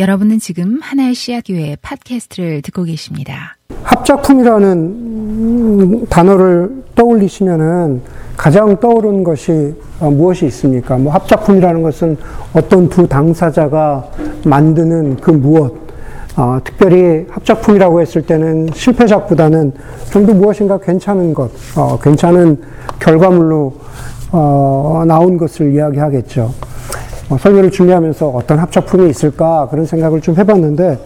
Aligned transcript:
여러분은 0.00 0.38
지금 0.38 0.78
하나의 0.80 1.14
씨앗교회 1.14 1.76
팟캐스트를 1.82 2.62
듣고 2.62 2.84
계십니다. 2.84 3.58
합작품이라는 3.82 6.06
단어를 6.08 6.84
떠올리시면은 6.94 8.00
가장 8.34 8.80
떠오르는 8.80 9.22
것이 9.22 9.74
어, 10.00 10.10
무엇이 10.10 10.46
있습니까? 10.46 10.96
뭐 10.96 11.12
합작품이라는 11.12 11.82
것은 11.82 12.16
어떤 12.54 12.88
두 12.88 13.06
당사자가 13.06 14.06
만드는 14.46 15.16
그 15.16 15.32
무엇, 15.32 15.74
어, 16.34 16.58
특별히 16.64 17.26
합작품이라고 17.28 18.00
했을 18.00 18.22
때는 18.22 18.70
실패작보다는 18.72 19.74
좀 20.12 20.24
더 20.24 20.32
무엇인가 20.32 20.78
괜찮은 20.78 21.34
것, 21.34 21.50
어, 21.76 21.98
괜찮은 21.98 22.58
결과물로 23.00 23.74
어, 24.32 25.04
나온 25.06 25.36
것을 25.36 25.74
이야기하겠죠. 25.74 26.54
어, 27.30 27.38
설교를 27.38 27.70
준비하면서 27.70 28.28
어떤 28.28 28.58
합작품이 28.58 29.08
있을까 29.08 29.68
그런 29.70 29.86
생각을 29.86 30.20
좀 30.20 30.36
해봤는데 30.36 30.98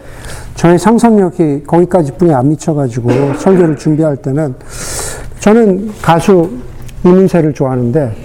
저의 0.55 0.79
상상력이 0.79 1.63
거기까지 1.67 2.13
뿐이 2.13 2.33
안 2.33 2.49
미쳐가지고 2.49 3.35
설교를 3.37 3.77
준비할 3.77 4.17
때는 4.17 4.55
저는 5.39 5.91
가수 6.01 6.49
이문세를 7.05 7.53
좋아하는데 7.53 8.15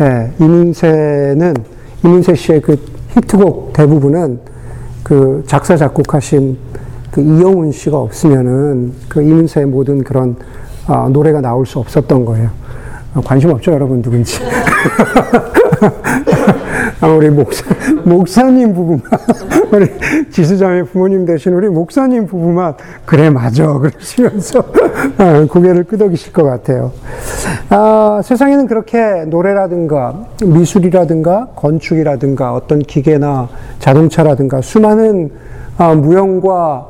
예, 0.00 0.32
이문세는 0.40 1.54
이문세 2.02 2.34
씨의 2.34 2.62
그 2.62 2.78
히트곡 3.10 3.74
대부분은 3.74 4.40
그 5.02 5.44
작사 5.46 5.76
작곡하신 5.76 6.56
그 7.10 7.20
이영훈 7.20 7.72
씨가 7.72 7.98
없으면은 7.98 8.94
그 9.08 9.20
이문세의 9.20 9.66
모든 9.66 10.02
그런 10.02 10.36
아, 10.86 11.10
노래가 11.12 11.42
나올 11.42 11.66
수 11.66 11.78
없었던 11.78 12.24
거예요. 12.24 12.48
아, 13.12 13.20
관심 13.22 13.50
없죠, 13.50 13.72
여러분 13.72 14.00
누군지. 14.00 14.40
아, 17.00 17.06
우리 17.06 17.30
목사, 17.30 17.64
목사님 18.04 18.74
부부만, 18.74 19.02
우리 19.72 19.88
지수장의 20.30 20.84
부모님 20.84 21.24
되신 21.24 21.54
우리 21.54 21.70
목사님 21.70 22.26
부부만, 22.26 22.74
그래, 23.06 23.30
맞아. 23.30 23.72
그러시면서 23.72 24.62
아, 25.16 25.46
고개를 25.48 25.84
끄덕이실 25.84 26.34
것 26.34 26.44
같아요. 26.44 26.92
아, 27.70 28.20
세상에는 28.22 28.66
그렇게 28.66 29.24
노래라든가 29.26 30.26
미술이라든가 30.44 31.48
건축이라든가 31.56 32.52
어떤 32.52 32.80
기계나 32.80 33.48
자동차라든가 33.78 34.60
수많은 34.60 35.30
아, 35.78 35.94
무형과 35.94 36.86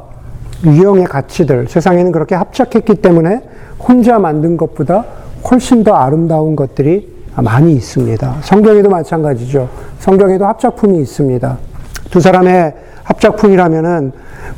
유형의 0.65 1.05
가치들, 1.05 1.69
세상에는 1.69 2.11
그렇게 2.11 2.35
합작했기 2.35 2.97
때문에 2.97 3.43
혼자 3.79 4.19
만든 4.19 4.57
것보다 4.57 5.05
훨씬 5.49 5.85
더 5.85 5.95
아름다운 5.95 6.57
것들이 6.57 7.10
많이 7.37 7.73
있습니다. 7.75 8.37
성경에도 8.43 8.91
마찬가지죠. 8.91 9.69
성경에도 9.99 10.47
합작품이 10.47 11.01
있습니다. 11.01 11.59
두 12.11 12.21
사람의 12.21 12.75
합작품이라면은 13.05 14.13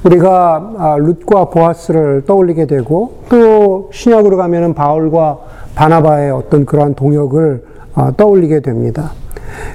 우리가 0.05 0.73
아, 0.78 0.97
룻과 0.98 1.47
보아스를 1.47 2.25
떠올리게 2.27 2.67
되고 2.67 3.23
또 3.28 3.91
신약으로 3.93 4.37
가면은 4.37 4.75
바울과 4.75 5.39
바나바의 5.75 6.31
어떤 6.31 6.67
그러한 6.67 6.95
동역을 6.95 7.65
아, 7.95 8.12
떠올리게 8.17 8.61
됩니다. 8.61 9.12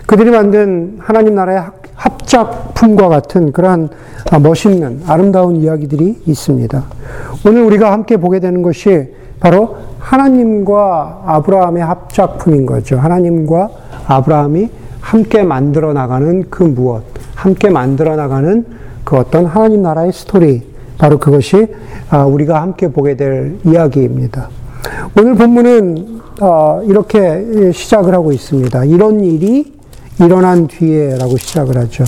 그들이 0.06 0.32
만든 0.32 0.98
하나님 1.00 1.36
나라의 1.36 1.62
합작품과 1.96 3.10
같은 3.10 3.52
그러한 3.52 3.90
아, 4.32 4.40
멋있는 4.40 5.02
아름다운 5.08 5.56
이야기들이 5.56 6.24
있습니다. 6.26 6.84
오늘 7.46 7.64
우리가 7.64 7.92
함께 7.92 8.18
보게 8.18 8.40
되는 8.40 8.62
것이 8.62 9.14
바로 9.40 9.78
하나님과 10.00 11.24
아브라함의 11.26 11.84
합작품인 11.84 12.66
거죠. 12.66 12.98
하나님과 12.98 13.70
아브라함이 14.08 14.70
함께 15.02 15.44
만들어 15.44 15.94
나가는 15.94 16.50
그 16.50 16.64
무엇, 16.64 17.04
함께 17.36 17.70
만들어 17.70 18.16
나가는 18.16 18.66
그 19.04 19.18
어떤 19.18 19.46
하나님 19.46 19.82
나라의 19.84 20.12
스토리, 20.12 20.64
바로 20.98 21.20
그것이 21.20 21.68
아, 22.10 22.26
우리가 22.26 22.62
함께 22.62 22.92
보게 22.92 23.16
될 23.16 23.58
이야기입니다. 23.64 24.50
오늘 25.18 25.36
본문은 25.36 26.22
어, 26.42 26.82
이렇게 26.86 27.72
시작을 27.72 28.14
하고 28.14 28.32
있습니다. 28.32 28.86
이런 28.86 29.24
일이 29.24 29.74
일어난 30.20 30.68
뒤에라고 30.68 31.38
시작을 31.38 31.78
하죠. 31.78 32.04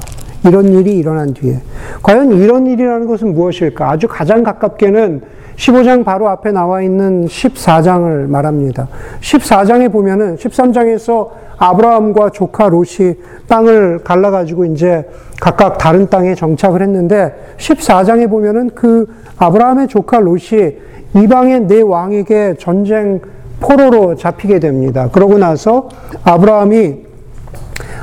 이런 0.45 0.69
일이 0.69 0.97
일어난 0.97 1.33
뒤에. 1.33 1.59
과연 2.01 2.31
이런 2.31 2.67
일이라는 2.67 3.07
것은 3.07 3.33
무엇일까? 3.33 3.91
아주 3.91 4.07
가장 4.07 4.43
가깝게는 4.43 5.21
15장 5.57 6.05
바로 6.05 6.29
앞에 6.29 6.51
나와 6.51 6.81
있는 6.81 7.25
14장을 7.25 8.27
말합니다. 8.27 8.87
14장에 9.19 9.91
보면은 9.91 10.37
13장에서 10.37 11.29
아브라함과 11.57 12.29
조카 12.29 12.69
롯이 12.69 13.15
땅을 13.47 13.99
갈라가지고 14.05 14.65
이제 14.65 15.05
각각 15.41 15.77
다른 15.77 16.07
땅에 16.09 16.33
정착을 16.33 16.81
했는데 16.81 17.33
14장에 17.57 18.29
보면은 18.29 18.69
그 18.73 19.07
아브라함의 19.37 19.89
조카 19.89 20.19
롯이 20.19 20.77
이방의 21.15 21.67
네 21.67 21.81
왕에게 21.81 22.55
전쟁 22.57 23.19
포로로 23.59 24.15
잡히게 24.15 24.59
됩니다. 24.59 25.09
그러고 25.11 25.37
나서 25.37 25.89
아브라함이 26.23 27.08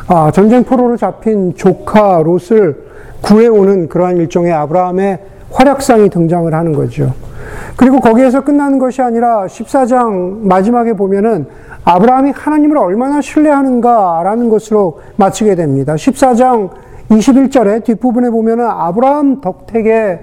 아, 0.08 0.30
전쟁 0.30 0.62
포로로 0.62 0.96
잡힌 0.96 1.54
조카 1.56 2.22
롯을 2.22 2.86
구해오는 3.22 3.88
그러한 3.88 4.18
일종의 4.18 4.52
아브라함의 4.52 5.18
활약상이 5.50 6.10
등장을 6.10 6.52
하는 6.54 6.72
거죠. 6.72 7.12
그리고 7.76 8.00
거기에서 8.00 8.44
끝나는 8.44 8.78
것이 8.78 9.02
아니라 9.02 9.46
14장 9.46 10.46
마지막에 10.46 10.92
보면은 10.92 11.46
아브라함이 11.84 12.32
하나님을 12.32 12.78
얼마나 12.78 13.20
신뢰하는가라는 13.20 14.48
것으로 14.48 15.00
마치게 15.16 15.56
됩니다. 15.56 15.94
14장 15.94 16.70
21절에 17.10 17.84
뒷부분에 17.84 18.30
보면은 18.30 18.64
아브라함 18.66 19.40
덕택에 19.40 20.20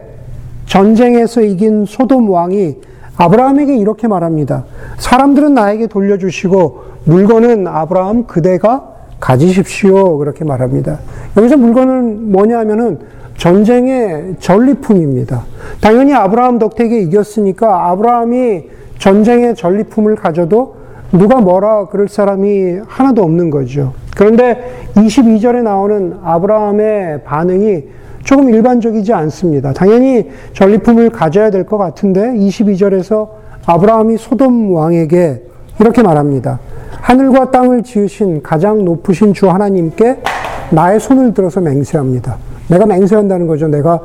전쟁에서 0.66 1.42
이긴 1.42 1.86
소돔 1.86 2.30
왕이 2.30 2.78
아브라함에게 3.18 3.76
이렇게 3.76 4.08
말합니다. 4.08 4.66
사람들은 4.98 5.54
나에게 5.54 5.88
돌려주시고 5.88 6.84
물건은 7.06 7.68
아브라함 7.68 8.28
그대가 8.28 8.93
가지십시오. 9.24 10.18
그렇게 10.18 10.44
말합니다. 10.44 11.00
여기서 11.38 11.56
물건은 11.56 12.32
뭐냐 12.34 12.60
하면은 12.60 13.00
전쟁의 13.38 14.36
전리품입니다. 14.40 15.46
당연히 15.80 16.14
아브라함 16.14 16.60
덕택에 16.60 17.00
이겼으니까 17.04 17.90
아브라함이 17.90 18.64
전쟁의 19.00 19.56
전리품을 19.56 20.18
가져도 20.18 20.76
누가 21.14 21.40
뭐라 21.40 21.88
그럴 21.88 22.10
사람이 22.10 22.82
하나도 22.86 23.24
없는 23.24 23.50
거죠. 23.50 23.94
그런데 24.16 24.90
22절에 24.96 25.64
나오는 25.64 26.18
아브라함의 26.22 27.24
반응이 27.24 27.84
조금 28.26 28.50
일반적이지 28.50 29.14
않습니다. 29.14 29.72
당연히 29.74 30.30
전리품을 30.54 31.10
가져야 31.12 31.50
될 31.50 31.66
것 31.66 31.78
같은데 31.78 32.22
22절에서 32.22 33.30
아브라함이 33.66 34.18
소돔 34.18 34.74
왕에게 34.74 35.44
이렇게 35.80 36.04
말합니다. 36.04 36.60
하늘과 37.04 37.52
땅을 37.52 37.84
지으신 37.84 38.42
가장 38.42 38.86
높으신 38.86 39.34
주 39.34 39.50
하나님께 39.50 40.24
나의 40.72 41.02
손을 41.02 41.34
들어서 41.34 41.60
맹세합니다. 41.60 42.38
내가 42.70 42.86
맹세한다는 42.86 43.46
거죠. 43.46 43.68
내가 43.68 44.00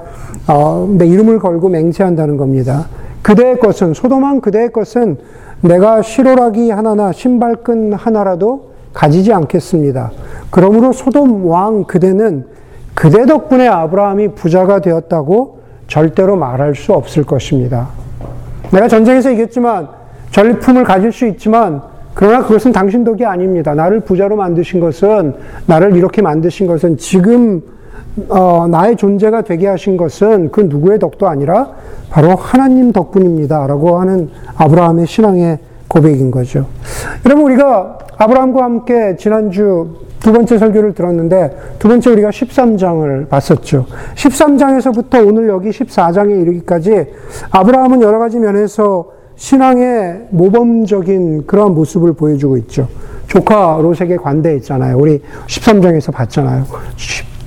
어, 0.48 0.88
내 0.98 1.06
이름을 1.06 1.38
걸고 1.38 1.69
맹세한다는 1.69 2.37
겁니다. 2.37 2.88
그대의 3.22 3.60
것은 3.60 3.94
소돔한 3.94 4.41
그대의 4.41 4.72
것은 4.72 5.16
내가 5.60 6.03
시로라기 6.03 6.70
하나나 6.70 7.12
신발끈 7.12 7.92
하나라도 7.92 8.72
가지지 8.92 9.32
않겠습니다. 9.32 10.10
그러므로 10.50 10.92
소돔 10.92 11.44
왕 11.44 11.84
그대는 11.84 12.47
그대 12.94 13.26
덕분에 13.26 13.69
아브라함이 13.69 14.34
부자가 14.34 14.81
되었다고 14.81 15.60
절대로 15.87 16.37
말할 16.37 16.75
수 16.75 16.92
없을 16.94 17.22
것입니다. 17.22 17.91
내가 18.72 18.88
전쟁에서 18.88 19.31
이겼지만 19.31 19.88
전리품을 20.32 20.82
가질 20.82 21.12
수 21.12 21.26
있지만 21.28 21.81
그러나 22.18 22.42
그것은 22.42 22.72
당신 22.72 23.04
덕이 23.04 23.24
아닙니다. 23.24 23.74
나를 23.74 24.00
부자로 24.00 24.34
만드신 24.34 24.80
것은 24.80 25.34
나를 25.66 25.94
이렇게 25.94 26.20
만드신 26.20 26.66
것은 26.66 26.96
지금 26.96 27.62
어, 28.28 28.66
나의 28.68 28.96
존재가 28.96 29.42
되게 29.42 29.68
하신 29.68 29.96
것은 29.96 30.50
그 30.50 30.62
누구의 30.62 30.98
덕도 30.98 31.28
아니라 31.28 31.70
바로 32.10 32.34
하나님 32.34 32.90
덕분입니다. 32.90 33.69
라고 33.69 34.00
하는 34.00 34.31
아브라함의 34.56 35.06
신앙의 35.06 35.58
고백인 35.87 36.32
거죠. 36.32 36.66
여러분, 37.25 37.44
우리가 37.44 37.98
아브라함과 38.16 38.64
함께 38.64 39.14
지난주 39.16 39.98
두 40.19 40.32
번째 40.32 40.58
설교를 40.58 40.94
들었는데 40.94 41.56
두 41.78 41.87
번째 41.87 42.10
우리가 42.10 42.31
13장을 42.31 43.28
봤었죠. 43.28 43.87
13장에서부터 44.16 45.25
오늘 45.25 45.48
여기 45.48 45.70
14장에 45.70 46.43
이르기까지 46.43 47.06
아브라함은 47.52 48.02
여러 48.02 48.19
가지 48.19 48.40
면에서 48.40 49.18
신앙의 49.38 50.26
모범적인 50.31 51.46
그런 51.46 51.75
모습을 51.75 52.12
보여주고 52.12 52.58
있죠. 52.58 52.88
조카 53.29 53.79
롯에게 53.81 54.17
관대했잖아요. 54.17 54.99
우리 54.99 55.23
13장에서 55.46 56.12
봤잖아요. 56.12 56.64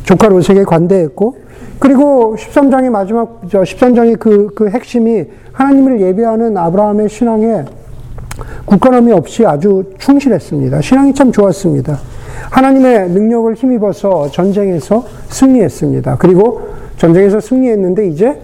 조카 0.06 0.28
롯에게 0.28 0.64
관대했고, 0.64 1.36
그리고 1.80 2.36
13장의 2.38 2.90
마지막, 2.90 3.42
13장의 3.42 4.20
그, 4.20 4.50
그 4.56 4.70
핵심이 4.70 5.26
하나님을 5.52 6.00
예배하는 6.02 6.56
아브라함의 6.58 7.10
신앙에 7.10 7.66
국가함이 8.66 9.12
없이 9.12 9.46
아주 9.46 9.84
충실했습니다. 9.98 10.82
신앙이 10.82 11.14
참 11.14 11.32
좋았습니다. 11.32 12.00
하나님의 12.50 13.10
능력을 13.10 13.54
힘입어서 13.54 14.30
전쟁에서 14.32 15.04
승리했습니다. 15.28 16.18
그리고 16.18 16.70
전쟁에서 16.98 17.40
승리했는데 17.42 18.08
이제 18.08 18.40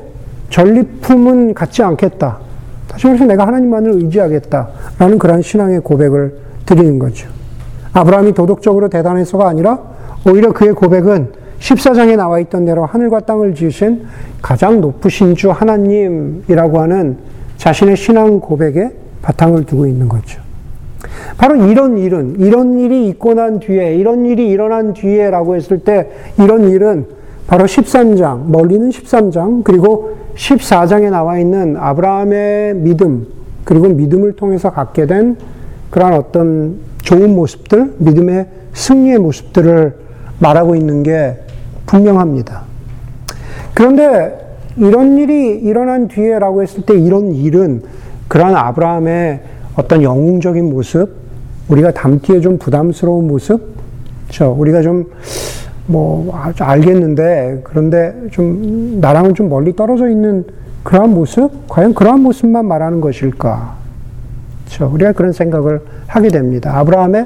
전리품은 0.49 1.53
갖지 1.53 1.81
않겠다. 1.83 2.46
말해서 3.03 3.25
내가 3.25 3.47
하나님만을 3.47 3.91
의지하겠다. 3.93 4.67
라는 4.99 5.19
그러한 5.19 5.41
신앙의 5.41 5.81
고백을 5.81 6.37
드리는 6.65 6.99
거죠. 6.99 7.27
아브라함이 7.93 8.33
도덕적으로 8.33 8.89
대단해서가 8.89 9.47
아니라 9.47 9.79
오히려 10.27 10.51
그의 10.51 10.73
고백은 10.73 11.31
14장에 11.59 12.15
나와 12.15 12.39
있던 12.39 12.65
대로 12.65 12.85
하늘과 12.85 13.21
땅을 13.21 13.55
지으신 13.55 14.05
가장 14.41 14.81
높으신 14.81 15.35
주 15.35 15.51
하나님이라고 15.51 16.79
하는 16.79 17.17
자신의 17.57 17.95
신앙 17.97 18.39
고백에 18.39 18.91
바탕을 19.21 19.65
두고 19.65 19.87
있는 19.87 20.07
거죠. 20.07 20.41
바로 21.37 21.55
이런 21.55 21.97
일은, 21.97 22.35
이런 22.39 22.79
일이 22.79 23.07
있고 23.09 23.33
난 23.33 23.59
뒤에, 23.59 23.95
이런 23.95 24.25
일이 24.25 24.49
일어난 24.49 24.93
뒤에라고 24.93 25.55
했을 25.55 25.79
때, 25.79 26.09
이런 26.39 26.69
일은 26.69 27.05
바로 27.47 27.65
13장, 27.65 28.49
멀리는 28.49 28.89
13장, 28.89 29.63
그리고 29.63 30.15
14장에 30.37 31.09
나와 31.09 31.39
있는 31.39 31.75
아브라함의 31.77 32.75
믿음, 32.75 33.27
그리고 33.63 33.89
믿음을 33.89 34.33
통해서 34.33 34.71
갖게 34.71 35.05
된 35.07 35.35
그러한 35.89 36.13
어떤 36.13 36.77
좋은 37.01 37.35
모습들, 37.35 37.95
믿음의 37.97 38.47
승리의 38.73 39.17
모습들을 39.19 39.95
말하고 40.39 40.75
있는 40.75 41.03
게 41.03 41.39
분명합니다. 41.85 42.63
그런데 43.73 44.47
이런 44.77 45.17
일이 45.17 45.57
일어난 45.57 46.07
뒤에라고 46.07 46.61
했을 46.61 46.83
때 46.83 46.93
이런 46.93 47.33
일은 47.33 47.81
그러한 48.27 48.55
아브라함의 48.55 49.41
어떤 49.75 50.03
영웅적인 50.03 50.69
모습, 50.69 51.09
우리가 51.67 51.91
담기에 51.91 52.41
좀 52.41 52.57
부담스러운 52.57 53.27
모습, 53.27 53.75
그렇죠? 54.27 54.55
우리가 54.57 54.81
좀 54.81 55.09
뭐 55.87 56.37
알겠는데 56.59 57.61
그런데 57.63 58.13
좀 58.31 58.99
나랑은 58.99 59.35
좀 59.35 59.49
멀리 59.49 59.75
떨어져 59.75 60.09
있는 60.09 60.45
그러한 60.83 61.13
모습, 61.13 61.67
과연 61.67 61.93
그러한 61.93 62.21
모습만 62.21 62.65
말하는 62.65 63.01
것일까? 63.01 63.75
그렇죠? 64.65 64.91
우리가 64.93 65.13
그런 65.13 65.31
생각을 65.31 65.81
하게 66.07 66.29
됩니다. 66.29 66.77
아브라함의 66.77 67.25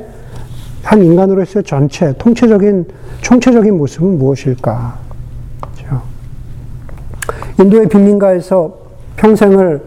한 0.83 1.03
인간으로서의 1.03 1.63
전체 1.63 2.13
통체적인 2.17 2.85
총체적인 3.21 3.77
모습은 3.77 4.17
무엇일까? 4.17 4.95
그렇죠? 5.61 6.01
인도의 7.59 7.89
빈민가에서 7.89 8.77
평생을 9.17 9.81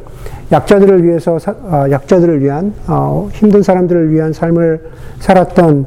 약자들을 0.52 1.04
위해서 1.04 1.38
어, 1.46 1.86
약자들을 1.90 2.42
위한 2.42 2.74
어, 2.86 3.28
힘든 3.32 3.62
사람들을 3.62 4.12
위한 4.12 4.32
삶을 4.32 4.90
살았던 5.18 5.86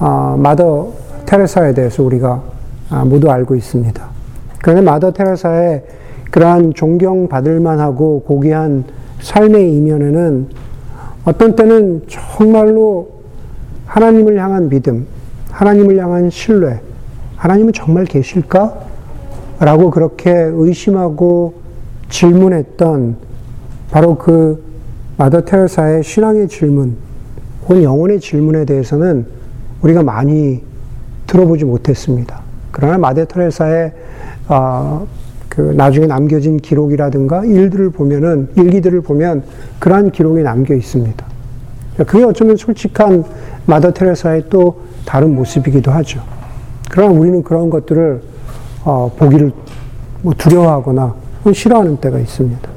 어, 0.00 0.36
마더 0.38 1.01
테레사에 1.32 1.72
대해서 1.72 2.02
우리가 2.02 2.42
아, 2.90 3.06
모두 3.06 3.30
알고 3.30 3.54
있습니다. 3.54 4.06
그런데 4.60 4.82
마더 4.82 5.12
테레사의 5.12 5.82
그러한 6.30 6.74
존경받을 6.74 7.58
만하고 7.58 8.20
고귀한 8.26 8.84
삶의 9.22 9.74
이면에는 9.74 10.48
어떤 11.24 11.56
때는 11.56 12.02
정말로 12.06 13.22
하나님을 13.86 14.38
향한 14.38 14.68
믿음, 14.68 15.06
하나님을 15.50 15.98
향한 15.98 16.28
신뢰, 16.28 16.80
하나님은 17.36 17.72
정말 17.72 18.04
계실까? 18.04 18.80
라고 19.58 19.90
그렇게 19.90 20.30
의심하고 20.30 21.54
질문했던 22.10 23.16
바로 23.90 24.18
그 24.18 24.62
마더 25.16 25.46
테레사의 25.46 26.02
신앙의 26.02 26.48
질문, 26.48 26.96
혹은 27.62 27.82
영혼의 27.82 28.20
질문에 28.20 28.66
대해서는 28.66 29.24
우리가 29.80 30.02
많이 30.02 30.71
들어보지 31.32 31.64
못했습니다. 31.64 32.40
그러나 32.70 32.98
마더 32.98 33.24
테레사의 33.24 33.92
어, 34.48 35.06
그 35.48 35.60
나중에 35.60 36.06
남겨진 36.06 36.58
기록이라든가 36.58 37.44
일들을 37.44 37.90
보면은 37.90 38.48
일기들을 38.54 39.00
보면 39.00 39.42
그러한 39.78 40.10
기록이 40.10 40.42
남겨 40.42 40.74
있습니다. 40.74 41.24
그게 42.06 42.24
어쩌면 42.24 42.56
솔직한 42.56 43.24
마더 43.64 43.92
테레사의 43.92 44.44
또 44.50 44.80
다른 45.06 45.34
모습이기도 45.34 45.90
하죠. 45.90 46.20
그러나 46.90 47.12
우리는 47.18 47.42
그런 47.42 47.70
것들을 47.70 48.20
어, 48.84 49.10
보기를 49.16 49.52
뭐 50.20 50.34
두려워하거나 50.36 51.14
싫어하는 51.52 51.96
때가 51.96 52.18
있습니다. 52.18 52.68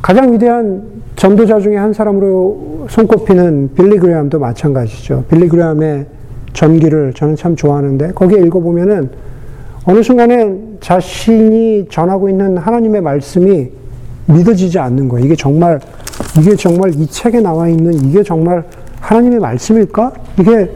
가장 0.00 0.32
위대한 0.32 0.84
전도자 1.16 1.58
중에 1.58 1.76
한 1.76 1.92
사람으로 1.92 2.86
손꼽히는 2.88 3.70
빌리 3.74 3.98
그레함도 3.98 4.38
마찬가지죠. 4.38 5.24
빌리 5.28 5.48
그레함의 5.48 6.15
전기를 6.56 7.12
저는 7.12 7.36
참 7.36 7.54
좋아하는데 7.54 8.12
거기에 8.12 8.40
읽어보면은 8.40 9.10
어느 9.84 10.02
순간에 10.02 10.56
자신이 10.80 11.86
전하고 11.90 12.28
있는 12.28 12.56
하나님의 12.56 13.02
말씀이 13.02 13.68
믿어지지 14.26 14.78
않는 14.78 15.08
거예요. 15.08 15.24
이게 15.24 15.36
정말, 15.36 15.78
이게 16.40 16.56
정말 16.56 16.92
이 16.94 17.06
책에 17.06 17.40
나와 17.40 17.68
있는 17.68 17.92
이게 17.94 18.22
정말 18.22 18.64
하나님의 19.00 19.38
말씀일까? 19.38 20.12
이게, 20.40 20.72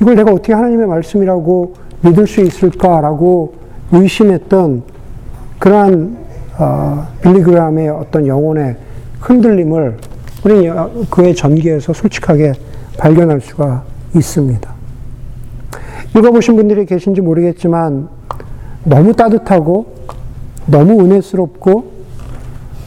이걸 0.00 0.14
내가 0.14 0.32
어떻게 0.32 0.54
하나님의 0.54 0.86
말씀이라고 0.86 1.74
믿을 2.00 2.26
수 2.26 2.40
있을까라고 2.40 3.54
의심했던 3.92 4.82
그러한, 5.58 6.16
어, 6.58 7.06
빌리그람의 7.22 7.88
어떤 7.90 8.26
영혼의 8.26 8.76
흔들림을 9.20 9.96
우리 10.44 10.70
그의 11.10 11.34
전기에서 11.34 11.92
솔직하게 11.92 12.52
발견할 12.96 13.40
수가 13.40 13.82
있습니다. 14.14 14.73
읽어보신 16.16 16.56
분들이 16.56 16.86
계신지 16.86 17.20
모르겠지만 17.20 18.08
너무 18.84 19.14
따뜻하고 19.14 19.86
너무 20.66 21.04
은혜스럽고 21.04 21.92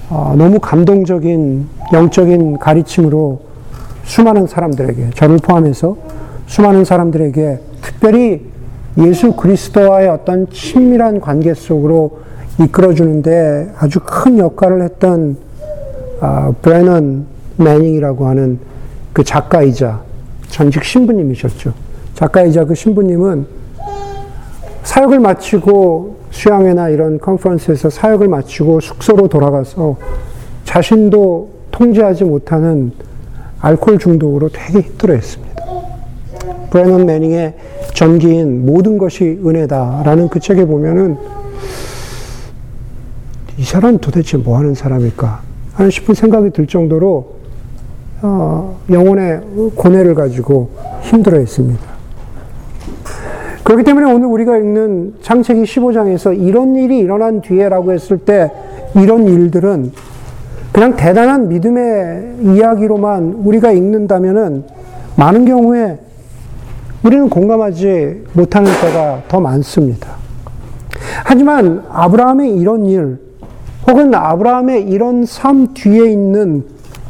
어, 0.10 0.36
너무 0.38 0.60
감동적인 0.60 1.68
영적인 1.92 2.60
가르침으로 2.60 3.42
수많은 4.06 4.48
사람들에게 4.48 5.10
저를 5.16 5.38
포함해서 5.38 5.98
수많은 6.46 6.86
사람들에게 6.86 7.60
특별히 7.82 8.46
예수 9.00 9.34
그리스도와의 9.34 10.08
어떤 10.08 10.50
친밀한 10.50 11.20
관계 11.20 11.54
속으로 11.54 12.20
이끌어주는데 12.60 13.74
아주 13.78 14.00
큰 14.04 14.40
역할을 14.40 14.82
했던 14.82 15.38
아, 16.22 16.54
브레넌 16.62 17.26
매닝이라고 17.58 18.28
하는 18.28 18.60
그 19.14 19.24
작가이자 19.24 20.02
전직 20.48 20.84
신부님이셨죠. 20.84 21.87
작가이자 22.18 22.66
그 22.66 22.74
신부님은 22.74 23.46
사역을 24.81 25.19
마치고 25.19 26.18
수양회나 26.31 26.90
이런 26.90 27.19
컨퍼런스에서 27.19 27.92
사역을 27.92 28.28
마치고 28.28 28.80
숙소로 28.80 29.28
돌아가서 29.28 29.97
자신도 30.66 31.50
통제하지 31.69 32.24
못하는 32.24 32.92
알코올 33.59 34.00
중독으로 34.00 34.50
되게 34.50 34.80
힘들어했습니다. 34.80 35.64
브레넌 36.71 37.06
매닝의 37.06 37.54
전기인 37.94 38.66
모든 38.66 38.97
것이 38.97 39.40
은혜다라는 39.45 40.30
그 40.30 40.40
책에 40.40 40.66
보면은 40.66 41.18
이 43.59 43.64
사람 43.64 44.00
도대체 44.00 44.38
뭐 44.38 44.57
하는 44.57 44.74
사람일까 44.74 45.42
하는 45.74 45.92
싶은 45.92 46.16
생각이 46.16 46.50
들 46.50 46.66
정도로 46.66 47.38
어, 48.24 48.80
영혼의 48.90 49.42
고뇌를 49.76 50.16
가지고 50.16 50.71
힘들어했습니다. 51.04 51.96
그렇기 53.68 53.83
때문에 53.83 54.09
오늘 54.09 54.28
우리가 54.28 54.56
읽는 54.56 55.16
창세기 55.21 55.64
15장에서 55.64 56.40
이런 56.40 56.78
일이 56.78 57.00
일어난 57.00 57.42
뒤에라고 57.42 57.92
했을 57.92 58.18
때 58.18 58.50
이런 58.95 59.28
일들은 59.28 59.92
그냥 60.71 60.95
대단한 60.95 61.50
믿음의 61.50 62.36
이야기로만 62.44 63.42
우리가 63.44 63.74
읽는다면은 63.74 64.64
많은 65.18 65.44
경우에 65.44 66.00
우리는 67.04 67.28
공감하지 67.28 68.28
못하는 68.31 68.71
때가 68.80 69.24
더 69.28 69.42
많습니다. 69.42 70.12
하지만 71.26 71.83
아브라함의 71.90 72.56
이런 72.56 72.86
일, 72.86 73.18
혹은 73.86 74.16
아브라함의 74.16 74.83
이런 74.83 75.26
삶 75.26 75.74
뒤에 75.74 76.09
있는 76.09 76.64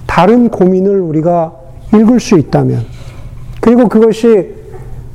다른 0.08 0.50
고민을 0.50 1.02
우리가 1.02 1.54
읽을 1.94 2.20
수 2.20 2.36
있다면, 2.36 2.80
그리고 3.62 3.88
그것이 3.88 4.57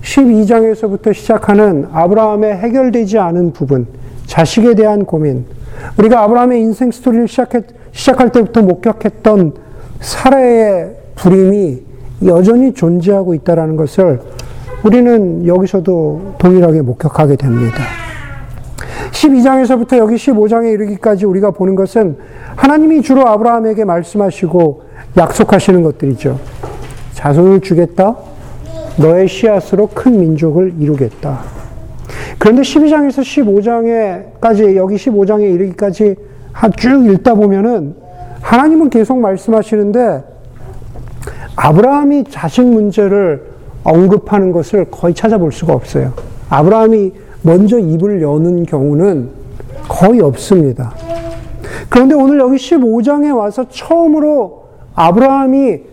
12장에서부터 0.02 1.14
시작하는 1.14 1.86
아브라함의 1.92 2.56
해결되지 2.56 3.18
않은 3.18 3.52
부분, 3.52 3.86
자식에 4.26 4.74
대한 4.74 5.04
고민, 5.04 5.46
우리가 5.96 6.22
아브라함의 6.22 6.60
인생 6.60 6.90
스토리를 6.90 7.28
시작했, 7.28 7.64
시작할 7.92 8.30
때부터 8.30 8.62
목격했던 8.62 9.54
사례의 10.00 10.96
불임이 11.14 11.82
여전히 12.26 12.72
존재하고 12.74 13.34
있다는 13.34 13.76
것을 13.76 14.20
우리는 14.84 15.46
여기서도 15.46 16.34
동일하게 16.38 16.82
목격하게 16.82 17.36
됩니다. 17.36 17.76
12장에서부터 19.12 19.98
여기 19.98 20.16
15장에 20.16 20.72
이르기까지 20.72 21.26
우리가 21.26 21.52
보는 21.52 21.76
것은 21.76 22.16
하나님이 22.56 23.02
주로 23.02 23.28
아브라함에게 23.28 23.84
말씀하시고 23.84 24.82
약속하시는 25.16 25.82
것들이죠. 25.82 26.38
자손을 27.14 27.60
주겠다. 27.60 28.16
너의 28.98 29.28
씨앗으로 29.28 29.88
큰 29.88 30.20
민족을 30.20 30.74
이루겠다. 30.78 31.40
그런데 32.38 32.62
12장에서 32.62 33.20
15장에까지, 34.40 34.76
여기 34.76 34.96
15장에 34.96 35.54
이르기까지 35.54 36.16
쭉 36.76 37.06
읽다 37.06 37.34
보면은 37.34 37.94
하나님은 38.40 38.90
계속 38.90 39.18
말씀하시는데 39.18 40.24
아브라함이 41.56 42.24
자식 42.24 42.66
문제를 42.66 43.52
언급하는 43.84 44.52
것을 44.52 44.86
거의 44.90 45.14
찾아볼 45.14 45.52
수가 45.52 45.72
없어요. 45.72 46.12
아브라함이 46.50 47.12
먼저 47.42 47.78
입을 47.78 48.22
여는 48.22 48.64
경우는 48.66 49.30
거의 49.88 50.20
없습니다. 50.20 50.92
그런데 51.88 52.14
오늘 52.14 52.38
여기 52.40 52.56
15장에 52.56 53.36
와서 53.36 53.66
처음으로 53.68 54.64
아브라함이 54.94 55.91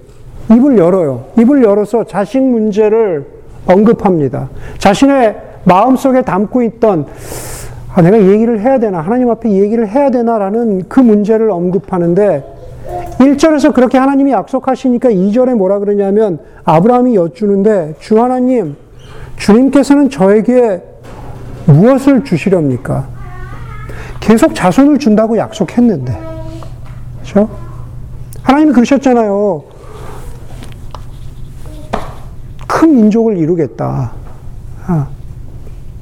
입을 0.52 0.78
열어요. 0.78 1.26
입을 1.38 1.64
열어서 1.64 2.04
자식 2.04 2.42
문제를 2.42 3.26
언급합니다. 3.68 4.50
자신의 4.78 5.38
마음속에 5.64 6.22
담고 6.22 6.64
있던 6.64 7.06
아, 7.94 8.02
내가 8.02 8.22
얘기를 8.22 8.60
해야 8.60 8.80
되나 8.80 9.02
하나님 9.02 9.30
앞에 9.30 9.50
얘기를 9.50 9.88
해야 9.88 10.10
되나라는 10.10 10.84
그 10.88 11.00
문제를 11.00 11.50
언급하는데 11.52 12.44
1절에서 13.20 13.74
그렇게 13.74 13.98
하나님이 13.98 14.32
약속하시니까 14.32 15.10
2절에 15.10 15.56
뭐라 15.56 15.80
그러냐면 15.80 16.40
아브라함이 16.64 17.16
여쭈는데 17.16 17.96
주 18.00 18.22
하나님 18.22 18.76
주님께서는 19.38 20.10
저에게 20.10 20.82
무엇을 21.66 22.24
주시렵니까? 22.24 23.08
계속 24.20 24.54
자손을 24.54 25.00
준다고 25.00 25.38
약속했는데. 25.38 26.18
그렇죠? 27.22 27.50
하나님이 28.44 28.74
그러셨잖아요. 28.74 29.64
큰 32.80 32.96
민족을 32.96 33.38
이루겠다. 33.38 34.14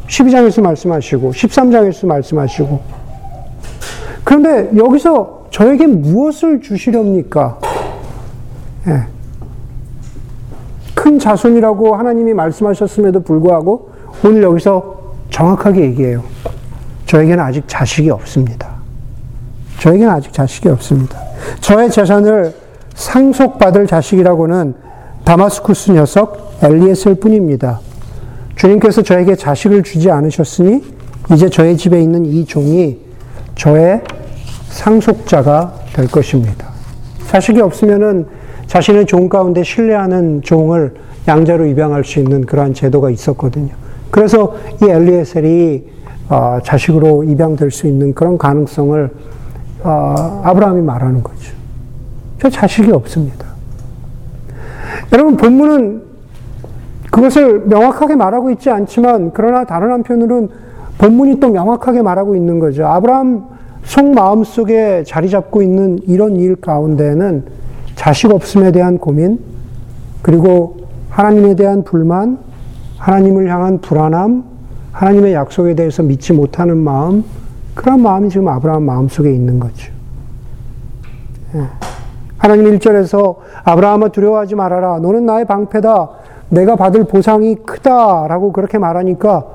12장에서 0.08 0.60
아, 0.60 0.68
말씀하시고, 0.68 1.32
13장에서 1.32 2.06
말씀하시고. 2.06 2.80
그런데 4.24 4.70
여기서 4.78 5.48
저에게 5.50 5.88
무엇을 5.88 6.62
주시렵니까? 6.62 7.60
예. 8.90 9.08
큰 10.94 11.18
자손이라고 11.18 11.96
하나님이 11.96 12.36
말씀하셨음에도 12.36 13.22
불구하고 13.22 13.90
오늘 14.24 14.44
여기서 14.44 15.16
정확하게 15.32 15.82
얘기해요. 15.82 16.24
저에게는 17.08 17.44
아직 17.44 17.64
자식이 17.66 18.12
없습니다. 18.12 18.70
저에게는 19.80 20.14
아직 20.14 20.32
자식이 20.32 20.70
없습니다. 20.70 21.20
저의 21.60 21.90
재산을 21.90 22.54
상속받을 22.94 23.88
자식이라고는 23.88 24.87
다마스쿠스 25.28 25.92
녀석 25.92 26.54
엘리에셀 26.64 27.16
뿐입니다. 27.16 27.82
주님께서 28.56 29.02
저에게 29.02 29.36
자식을 29.36 29.84
주지 29.84 30.10
않으셨으니 30.10 30.82
이제 31.34 31.50
저의 31.50 31.76
집에 31.76 32.02
있는 32.02 32.26
이 32.26 32.46
종이 32.46 32.98
저의 33.54 34.04
상속자가 34.70 35.74
될 35.92 36.08
것입니다. 36.08 36.70
자식이 37.28 37.60
없으면은 37.60 38.26
자신의 38.68 39.06
종 39.06 39.28
가운데 39.28 39.64
신뢰하는 39.64 40.44
종을 40.44 40.96
양자로 41.28 41.66
입양할 41.66 42.06
수 42.06 42.20
있는 42.20 42.46
그러한 42.46 42.74
제도가 42.74 43.10
있었거든요. 43.10 43.74
그래서 44.10 44.56
이 44.82 44.86
엘리에셀이 44.86 45.84
어, 46.30 46.60
자식으로 46.64 47.26
입양될 47.26 47.70
수 47.72 47.86
있는 47.86 48.14
그런 48.14 48.38
가능성을 48.38 49.12
어, 49.84 50.42
아브라함이 50.46 50.84
말하는 50.84 51.22
거죠. 51.22 51.52
저 52.40 52.50
자식이 52.50 52.94
없습니다. 52.94 53.47
여러분 55.14 55.38
본문은 55.38 56.02
그것을 57.12 57.62
명확하게 57.62 58.16
말하고 58.16 58.52
있지 58.52 58.70
않지만 58.70 59.32
그러나 59.34 59.64
다른 59.66 59.92
한편으로는 59.92 60.50
본문이 60.98 61.40
또 61.40 61.50
명확하게 61.50 62.02
말하고 62.02 62.36
있는 62.36 62.60
거죠. 62.60 62.86
아브라함 62.86 63.46
속마음 63.84 64.44
속에 64.44 65.04
자리 65.06 65.30
잡고 65.30 65.62
있는 65.62 66.00
이런 66.08 66.36
일 66.36 66.58
가운데는 66.58 67.46
자식 67.96 68.32
없음에 68.32 68.72
대한 68.72 68.98
고민, 68.98 69.40
그리고 70.22 70.78
하나님에 71.10 71.56
대한 71.56 71.84
불만, 71.84 72.38
하나님을 72.98 73.50
향한 73.50 73.80
불안함, 73.80 74.44
하나님의 74.92 75.34
약속에 75.34 75.76
대해서 75.76 76.04
믿지 76.04 76.34
못하는 76.34 76.78
마음, 76.78 77.24
그런 77.74 78.02
마음이 78.02 78.30
지금 78.30 78.48
아브라함 78.50 78.84
마음 78.84 79.08
속에 79.08 79.34
있는 79.34 79.60
거죠. 79.60 79.92
예. 81.56 81.87
하나님 82.38 82.78
1절에서 82.78 83.38
아브라함아 83.64 84.10
두려워하지 84.10 84.56
말아라. 84.56 85.00
너는 85.00 85.26
나의 85.26 85.46
방패다. 85.46 86.10
내가 86.50 86.76
받을 86.76 87.04
보상이 87.04 87.56
크다라고 87.56 88.54
그렇게 88.54 88.78
말하니까 88.78 89.46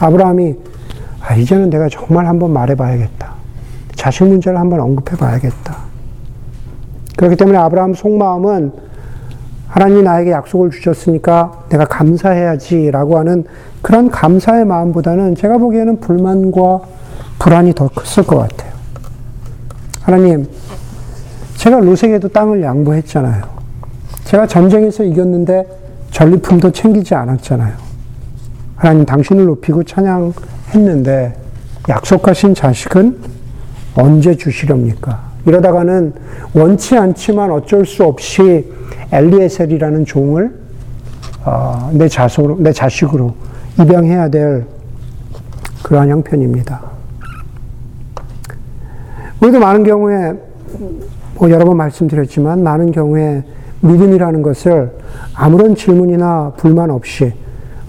아브라함이 0.00 0.54
아, 1.26 1.34
이제는 1.34 1.70
내가 1.70 1.88
정말 1.88 2.26
한번 2.26 2.52
말해봐야겠다. 2.52 3.32
자식 3.96 4.24
문제를 4.24 4.58
한번 4.58 4.80
언급해봐야겠다. 4.80 5.76
그렇기 7.16 7.36
때문에 7.36 7.56
아브라함 7.58 7.94
속마음은 7.94 8.72
하나님이 9.68 10.02
나에게 10.02 10.30
약속을 10.32 10.70
주셨으니까 10.70 11.64
내가 11.70 11.84
감사해야지라고 11.86 13.18
하는 13.18 13.44
그런 13.82 14.10
감사의 14.10 14.64
마음보다는 14.66 15.34
제가 15.34 15.58
보기에는 15.58 16.00
불만과 16.00 16.80
불안이 17.38 17.74
더 17.74 17.88
컸을 17.88 18.26
것 18.26 18.38
같아요. 18.38 18.72
하나님, 20.02 20.46
제가 21.64 21.80
루색에도 21.80 22.28
땅을 22.28 22.62
양보했잖아요. 22.62 23.42
제가 24.24 24.46
전쟁에서 24.46 25.02
이겼는데 25.02 25.64
전리품도 26.10 26.70
챙기지 26.72 27.14
않았잖아요. 27.14 27.72
하나님, 28.76 29.06
당신을 29.06 29.46
높이고 29.46 29.82
찬양 29.82 30.34
했는데 30.74 31.34
약속하신 31.88 32.54
자식은 32.54 33.16
언제 33.94 34.36
주시렵니까? 34.36 35.22
이러다가는 35.46 36.12
원치 36.52 36.98
않지만 36.98 37.50
어쩔 37.50 37.86
수 37.86 38.04
없이 38.04 38.70
엘리에셀이라는 39.10 40.04
종을 40.04 40.54
어, 41.46 41.90
내 41.94 42.08
자손으로, 42.08 42.58
내 42.60 42.72
자식으로 42.72 43.34
입양해야 43.80 44.28
될 44.28 44.66
그러한 45.82 46.10
형편입니다. 46.10 46.82
우리도 49.40 49.60
많은 49.60 49.82
경우에 49.82 50.34
뭐 51.36 51.50
여러 51.50 51.64
번 51.64 51.76
말씀드렸지만 51.76 52.62
많은 52.62 52.92
경우에 52.92 53.42
믿음이라는 53.80 54.42
것을 54.42 54.92
아무런 55.34 55.74
질문이나 55.74 56.52
불만 56.56 56.90
없이 56.90 57.32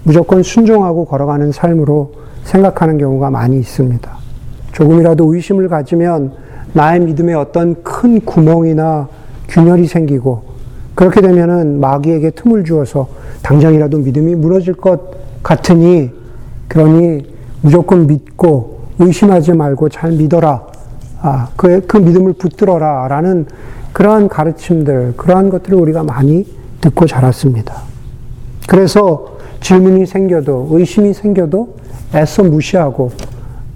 무조건 0.02 0.42
순종하고 0.42 1.04
걸어가는 1.04 1.52
삶으로 1.52 2.12
생각하는 2.44 2.98
경우가 2.98 3.30
많이 3.30 3.58
있습니다. 3.58 4.10
조금이라도 4.72 5.34
의심을 5.34 5.68
가지면 5.68 6.32
나의 6.72 7.00
믿음에 7.00 7.34
어떤 7.34 7.82
큰 7.82 8.20
구멍이나 8.20 9.08
균열이 9.48 9.86
생기고 9.86 10.42
그렇게 10.94 11.20
되면은 11.20 11.80
마귀에게 11.80 12.30
틈을 12.30 12.64
주어서 12.64 13.08
당장이라도 13.42 13.98
믿음이 13.98 14.34
무너질 14.34 14.74
것 14.74 15.00
같으니 15.42 16.10
그러니 16.68 17.26
무조건 17.62 18.06
믿고 18.06 18.80
의심하지 18.98 19.52
말고 19.52 19.88
잘 19.88 20.12
믿어라. 20.12 20.66
아, 21.20 21.48
그, 21.56 21.86
그 21.86 21.96
믿음을 21.96 22.34
붙들어라. 22.34 23.08
라는 23.08 23.46
그러한 23.92 24.28
가르침들, 24.28 25.14
그러한 25.16 25.48
것들을 25.50 25.78
우리가 25.78 26.02
많이 26.02 26.46
듣고 26.80 27.06
자랐습니다. 27.06 27.82
그래서 28.68 29.38
질문이 29.60 30.06
생겨도, 30.06 30.68
의심이 30.70 31.14
생겨도 31.14 31.76
애써 32.14 32.42
무시하고 32.42 33.12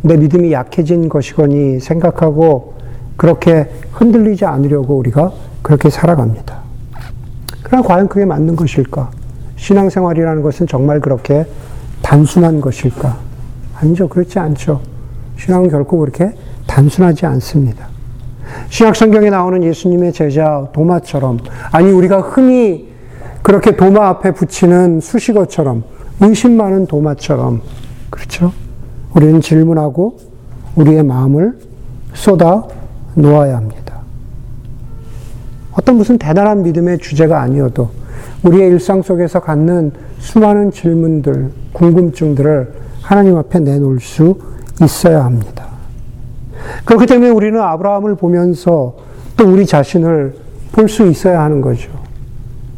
내 0.02 0.16
믿음이 0.16 0.52
약해진 0.52 1.08
것이거니 1.08 1.80
생각하고 1.80 2.74
그렇게 3.16 3.70
흔들리지 3.92 4.44
않으려고 4.44 4.96
우리가 4.96 5.32
그렇게 5.62 5.90
살아갑니다. 5.90 6.58
그럼 7.62 7.82
과연 7.82 8.08
그게 8.08 8.24
맞는 8.24 8.56
것일까? 8.56 9.10
신앙생활이라는 9.56 10.42
것은 10.42 10.66
정말 10.66 11.00
그렇게 11.00 11.46
단순한 12.02 12.60
것일까? 12.60 13.16
아니죠. 13.76 14.08
그렇지 14.08 14.38
않죠. 14.38 14.80
신앙은 15.38 15.68
결코 15.68 15.98
그렇게 15.98 16.32
단순하지 16.70 17.26
않습니다. 17.26 17.88
신약 18.68 18.94
성경에 18.94 19.28
나오는 19.28 19.62
예수님의 19.62 20.12
제자 20.12 20.68
도마처럼, 20.72 21.38
아니, 21.72 21.90
우리가 21.90 22.20
흔히 22.20 22.88
그렇게 23.42 23.76
도마 23.76 24.08
앞에 24.08 24.32
붙이는 24.32 25.00
수식어처럼, 25.00 25.82
의심 26.20 26.56
많은 26.56 26.86
도마처럼, 26.86 27.62
그렇죠? 28.08 28.52
우리는 29.14 29.40
질문하고 29.40 30.18
우리의 30.76 31.02
마음을 31.02 31.58
쏟아 32.14 32.64
놓아야 33.14 33.56
합니다. 33.56 34.00
어떤 35.72 35.96
무슨 35.96 36.18
대단한 36.18 36.62
믿음의 36.62 36.98
주제가 36.98 37.40
아니어도 37.40 37.90
우리의 38.44 38.68
일상 38.70 39.02
속에서 39.02 39.40
갖는 39.40 39.92
수많은 40.18 40.70
질문들, 40.70 41.50
궁금증들을 41.72 42.72
하나님 43.02 43.36
앞에 43.36 43.58
내놓을 43.60 44.00
수 44.00 44.38
있어야 44.82 45.24
합니다. 45.24 45.69
그렇기 46.84 47.06
때문에 47.06 47.30
우리는 47.30 47.60
아브라함을 47.60 48.14
보면서 48.16 48.94
또 49.36 49.50
우리 49.50 49.66
자신을 49.66 50.34
볼 50.72 50.88
수 50.88 51.06
있어야 51.06 51.42
하는 51.42 51.60
거죠. 51.60 51.90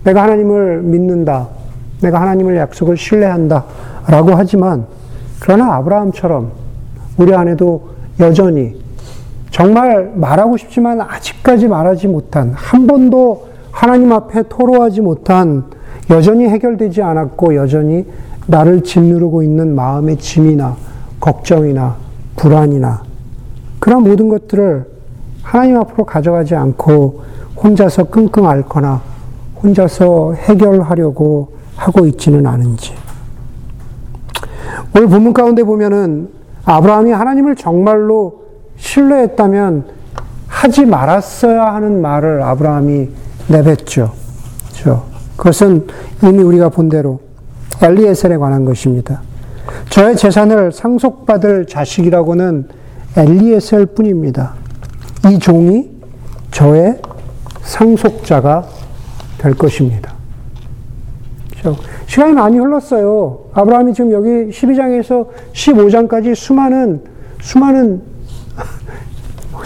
내가 0.05 0.23
하나님을 0.25 0.83
믿는다. 0.83 1.49
내가 2.01 2.21
하나님을 2.21 2.57
약속을 2.57 2.97
신뢰한다. 2.97 3.65
라고 4.09 4.33
하지만 4.35 4.87
그러나 5.41 5.75
아브라함처럼 5.77 6.51
우리 7.19 7.35
안에도 7.35 7.91
여전히 8.19 8.81
정말 9.51 10.11
말하고 10.15 10.57
싶지만 10.57 11.01
아직까지 11.01 11.69
말하지 11.69 12.09
못한 12.09 12.53
한 12.55 12.87
번도 12.87 13.49
하나님 13.71 14.13
앞에 14.13 14.45
토로하지 14.49 15.01
못한 15.03 15.65
여전히 16.11 16.49
해결되지 16.49 17.03
않았고 17.03 17.55
여전히 17.55 18.07
나를 18.47 18.83
짓누르고 18.83 19.43
있는 19.43 19.75
마음의 19.75 20.17
짐이나 20.19 20.77
걱정이나 21.21 21.97
불안이나 22.37 23.03
그런 23.83 24.05
모든 24.05 24.29
것들을 24.29 24.87
하나님 25.43 25.77
앞으로 25.77 26.05
가져가지 26.05 26.55
않고 26.55 27.25
혼자서 27.57 28.05
끙끙 28.05 28.47
앓거나 28.47 29.03
혼자서 29.61 30.35
해결하려고 30.35 31.55
하고 31.75 32.07
있지는 32.07 32.47
않은지. 32.47 32.95
오늘 34.95 35.09
본문 35.09 35.33
가운데 35.33 35.65
보면은 35.65 36.29
아브라함이 36.65 37.11
하나님을 37.11 37.57
정말로 37.57 38.45
신뢰했다면 38.77 39.87
하지 40.47 40.87
말았어야 40.87 41.75
하는 41.75 42.01
말을 42.01 42.41
아브라함이 42.41 43.09
내뱉죠. 43.49 44.13
그렇죠? 44.69 45.07
그것은 45.37 45.89
이미 46.23 46.41
우리가 46.41 46.69
본 46.69 46.89
대로 46.89 47.19
엘리에셀에 47.83 48.37
관한 48.37 48.65
것입니다. 48.65 49.23
저의 49.91 50.15
재산을 50.15 50.71
상속받을 50.71 51.67
자식이라고는 51.67 52.82
엘리에셀 53.17 53.87
뿐입니다. 53.87 54.55
이 55.31 55.39
종이 55.39 55.91
저의 56.51 57.01
상속자가 57.63 58.67
될 59.39 59.55
것입니다. 59.55 60.13
그렇죠? 61.51 61.81
시간이 62.07 62.33
많이 62.33 62.59
흘렀어요. 62.59 63.47
아브라함이 63.53 63.95
지금 63.95 64.13
여기 64.13 64.29
12장에서 64.51 65.29
15장까지 65.53 66.35
수많은, 66.35 67.03
수많은, 67.41 68.03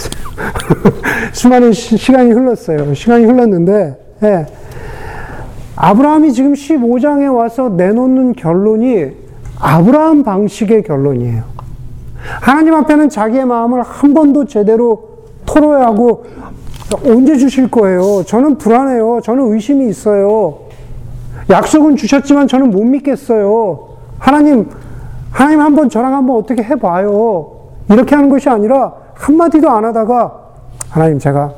수많은 1.33 1.73
시, 1.73 2.13
간이 2.13 2.33
흘렀어요. 2.33 2.95
시간이 2.95 3.25
흘렀는데, 3.25 3.97
예. 4.23 4.47
아브라함이 5.77 6.33
지금 6.33 6.55
15장에 6.55 7.35
와서 7.35 7.69
내놓는 7.69 8.35
결론이 8.35 9.11
아브라함 9.59 10.23
방식의 10.23 10.83
결론이에요. 10.83 11.56
하나님 12.41 12.75
앞에는 12.75 13.09
자기의 13.09 13.45
마음을 13.45 13.83
한 13.83 14.15
번도 14.15 14.47
제대로 14.47 15.17
토로하고 15.45 16.25
언제 17.05 17.37
주실 17.37 17.71
거예요? 17.71 18.23
저는 18.25 18.59
불안해요. 18.59 19.21
저는 19.23 19.53
의심이 19.53 19.89
있어요. 19.89 20.59
약속은 21.51 21.97
주셨지만 21.97 22.49
저는 22.49 22.71
못 22.71 22.83
믿겠어요. 22.85 23.89
하나님, 24.19 24.69
하나님 25.31 25.61
한번 25.61 25.89
저랑 25.89 26.15
한번 26.15 26.37
어떻게 26.37 26.63
해봐요. 26.63 27.53
이렇게 27.91 28.15
하는 28.15 28.29
것이 28.29 28.49
아니라 28.49 28.93
한마디도 29.15 29.71
안 29.71 29.85
하다가 29.85 30.33
하나님 30.91 31.19
제가 31.19 31.53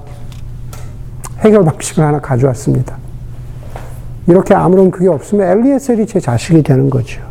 해결 1.41 1.65
방식을 1.65 2.05
하나 2.05 2.21
가져왔습니다. 2.21 2.97
이렇게 4.27 4.55
아무런 4.55 4.91
그게 4.91 5.09
없으면 5.09 5.49
엘리에셀이 5.49 6.07
제 6.07 6.21
자식이 6.21 6.63
되는 6.63 6.91
거죠. 6.91 7.23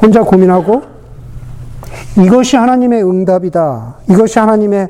혼자 0.00 0.22
고민하고 0.22 0.82
이것이 2.18 2.56
하나님의 2.56 3.04
응답이다. 3.04 3.96
이것이 4.10 4.38
하나님의 4.38 4.88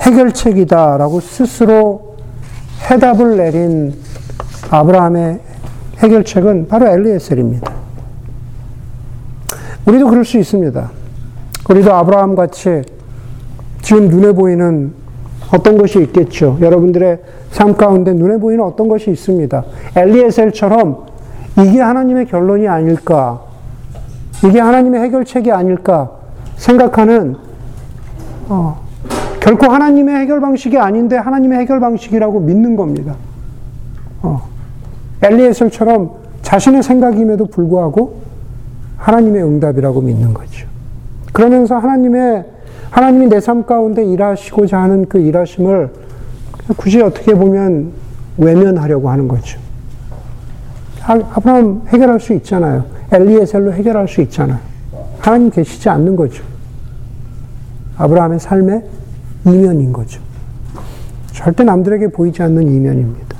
해결책이다. 0.00 0.96
라고 0.96 1.20
스스로 1.20 2.16
해답을 2.90 3.36
내린 3.36 3.94
아브라함의 4.70 5.40
해결책은 5.98 6.68
바로 6.68 6.88
엘리에셀입니다. 6.88 7.72
우리도 9.86 10.08
그럴 10.08 10.24
수 10.24 10.38
있습니다. 10.38 10.90
우리도 11.68 11.92
아브라함 11.94 12.34
같이 12.34 12.82
지금 13.82 14.08
눈에 14.08 14.32
보이는 14.32 14.92
어떤 15.52 15.76
것이 15.76 16.00
있겠죠. 16.02 16.58
여러분들의 16.60 17.18
삶 17.50 17.76
가운데 17.76 18.12
눈에 18.12 18.38
보이는 18.38 18.64
어떤 18.64 18.88
것이 18.88 19.10
있습니다. 19.10 19.62
엘리에셀처럼 19.94 21.06
이게 21.60 21.80
하나님의 21.80 22.26
결론이 22.26 22.66
아닐까? 22.66 23.43
이게 24.42 24.60
하나님의 24.60 25.02
해결책이 25.02 25.50
아닐까? 25.52 26.10
생각하는, 26.56 27.36
어, 28.48 28.82
결코 29.40 29.66
하나님의 29.70 30.16
해결 30.16 30.40
방식이 30.40 30.78
아닌데 30.78 31.16
하나님의 31.16 31.58
해결 31.60 31.80
방식이라고 31.80 32.40
믿는 32.40 32.76
겁니다. 32.76 33.14
어, 34.22 34.48
엘리에셀처럼 35.22 36.10
자신의 36.42 36.82
생각임에도 36.82 37.46
불구하고 37.46 38.22
하나님의 38.96 39.42
응답이라고 39.42 40.00
믿는 40.00 40.32
거죠. 40.34 40.66
그러면서 41.32 41.76
하나님의 41.76 42.44
하나님이 42.90 43.26
내 43.28 43.40
삶 43.40 43.66
가운데 43.66 44.04
일하시고자 44.04 44.78
하는 44.80 45.06
그 45.08 45.18
일하심을 45.18 45.90
굳이 46.76 47.02
어떻게 47.02 47.34
보면 47.34 47.92
외면하려고 48.38 49.10
하는 49.10 49.26
거죠. 49.28 49.58
아, 51.06 51.12
아브라함 51.12 51.82
해결할 51.88 52.18
수 52.18 52.32
있잖아요. 52.34 52.86
엘리에셀로 53.12 53.74
해결할 53.74 54.08
수 54.08 54.22
있잖아요. 54.22 54.58
하나님 55.18 55.50
계시지 55.50 55.88
않는 55.90 56.16
거죠. 56.16 56.42
아브라함의 57.98 58.40
삶의 58.40 58.82
이면인 59.46 59.92
거죠. 59.92 60.20
절대 61.32 61.62
남들에게 61.62 62.08
보이지 62.08 62.42
않는 62.42 62.62
이면입니다. 62.68 63.36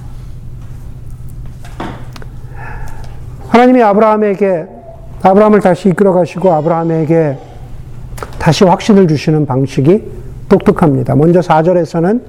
하나님이 3.48 3.82
아브라함에게 3.82 4.66
아브라함을 5.22 5.60
다시 5.60 5.88
이끌어 5.88 6.12
가시고 6.12 6.52
아브라함에게 6.52 7.38
다시 8.38 8.64
확신을 8.64 9.08
주시는 9.08 9.46
방식이 9.46 10.12
독특합니다. 10.50 11.14
먼저 11.14 11.40
4절에서는 11.40 12.20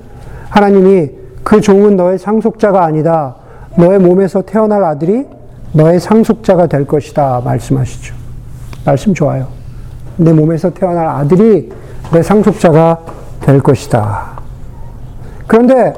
하나님이 0.49 1.09
그 1.43 1.59
종은 1.59 1.97
너의 1.97 2.17
상속자가 2.19 2.85
아니다. 2.85 3.35
너의 3.77 3.99
몸에서 3.99 4.41
태어날 4.41 4.83
아들이 4.83 5.25
너의 5.73 5.99
상속자가 5.99 6.67
될 6.67 6.85
것이다. 6.85 7.41
말씀하시죠. 7.43 8.15
말씀 8.85 9.13
좋아요. 9.13 9.47
내 10.17 10.31
몸에서 10.31 10.69
태어날 10.69 11.07
아들이 11.07 11.71
내 12.13 12.21
상속자가 12.21 12.99
될 13.41 13.59
것이다. 13.59 14.39
그런데 15.47 15.93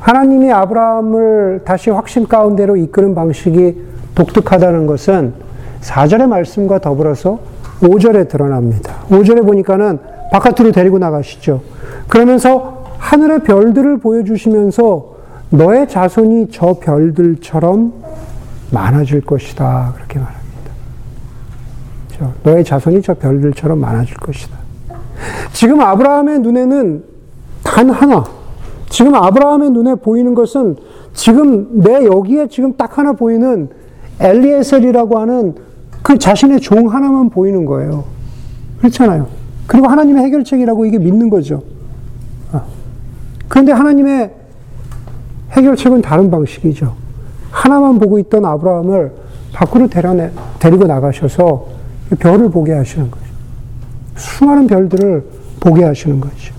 하나님이 0.00 0.52
아브라함을 0.52 1.62
다시 1.64 1.90
확신 1.90 2.26
가운데로 2.26 2.76
이끄는 2.76 3.14
방식이 3.14 3.80
독특하다는 4.14 4.86
것은 4.86 5.34
4절의 5.80 6.26
말씀과 6.26 6.80
더불어서 6.80 7.38
5절에 7.80 8.28
드러납니다. 8.28 8.94
5절에 9.10 9.46
보니까는 9.46 9.98
바깥으로 10.32 10.72
데리고 10.72 10.98
나가시죠. 10.98 11.62
그러면서 12.08 12.84
하늘의 12.98 13.40
별들을 13.40 13.98
보여주시면서 13.98 15.13
너의 15.56 15.88
자손이 15.88 16.48
저 16.50 16.74
별들처럼 16.74 17.92
많아질 18.72 19.20
것이다. 19.22 19.92
그렇게 19.96 20.18
말합니다. 20.18 20.44
너의 22.42 22.64
자손이 22.64 23.02
저 23.02 23.14
별들처럼 23.14 23.78
많아질 23.78 24.16
것이다. 24.16 24.56
지금 25.52 25.80
아브라함의 25.80 26.40
눈에는 26.40 27.04
단 27.62 27.90
하나, 27.90 28.24
지금 28.88 29.14
아브라함의 29.14 29.70
눈에 29.70 29.94
보이는 29.96 30.34
것은 30.34 30.76
지금 31.12 31.80
내 31.80 32.04
여기에 32.04 32.48
지금 32.48 32.76
딱 32.76 32.98
하나 32.98 33.12
보이는 33.12 33.68
엘리에셀이라고 34.20 35.18
하는 35.18 35.54
그 36.02 36.18
자신의 36.18 36.60
종 36.60 36.92
하나만 36.92 37.30
보이는 37.30 37.64
거예요. 37.64 38.04
그렇잖아요. 38.78 39.28
그리고 39.66 39.88
하나님의 39.88 40.24
해결책이라고 40.24 40.84
이게 40.84 40.98
믿는 40.98 41.30
거죠. 41.30 41.62
아. 42.52 42.62
그런데 43.48 43.72
하나님의 43.72 44.43
해결책은 45.54 46.02
다른 46.02 46.30
방식이죠. 46.30 46.94
하나만 47.50 47.98
보고 47.98 48.18
있던 48.18 48.44
아브라함을 48.44 49.12
밖으로 49.52 49.88
데려내, 49.88 50.30
데리고 50.58 50.86
나가셔서 50.86 51.66
별을 52.18 52.50
보게 52.50 52.72
하시는 52.72 53.10
거죠. 53.10 53.24
수많은 54.16 54.66
별들을 54.66 55.24
보게 55.60 55.84
하시는 55.84 56.20
거죠. 56.20 56.54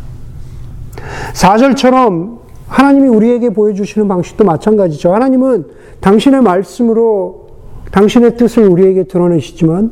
4절처럼 1.33 2.39
하나님이 2.67 3.07
우리에게 3.09 3.49
보여주시는 3.49 4.07
방식도 4.07 4.43
마찬가지죠. 4.43 5.13
하나님은 5.13 5.65
당신의 5.99 6.41
말씀으로 6.41 7.49
당신의 7.91 8.37
뜻을 8.37 8.67
우리에게 8.67 9.03
드러내시지만 9.03 9.91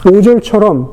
5절처럼 0.00 0.90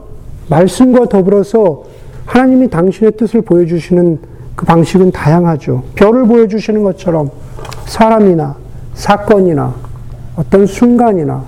말씀과 0.50 1.06
더불어서 1.06 1.84
하나님이 2.26 2.70
당신의 2.70 3.14
뜻을 3.14 3.42
보여주시는 3.42 4.20
그 4.56 4.66
방식은 4.66 5.12
다양하죠. 5.12 5.84
별을 5.96 6.26
보여주시는 6.26 6.84
것처럼 6.84 7.30
사람이나 7.86 8.56
사건이나 8.94 9.74
어떤 10.36 10.66
순간이나 10.66 11.44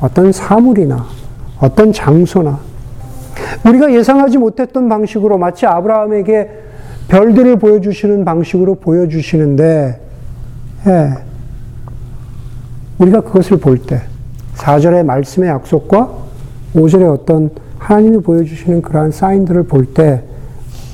어떤 0.00 0.32
사물이나 0.32 1.06
어떤 1.60 1.92
장소나 1.92 2.58
우리가 3.66 3.92
예상하지 3.92 4.38
못했던 4.38 4.88
방식으로 4.88 5.38
마치 5.38 5.66
아브라함에게 5.66 6.50
별들을 7.08 7.58
보여주시는 7.58 8.24
방식으로 8.24 8.76
보여주시는데, 8.76 10.00
예, 10.86 11.10
우리가 12.98 13.20
그것을 13.20 13.58
볼 13.58 13.78
때, 13.78 14.02
4절의 14.56 15.04
말씀의 15.04 15.50
약속과 15.50 16.10
5절의 16.74 17.12
어떤 17.12 17.50
하나님이 17.78 18.18
보여주시는 18.22 18.82
그러한 18.82 19.10
사인들을 19.12 19.64
볼 19.64 19.94
때 19.94 20.22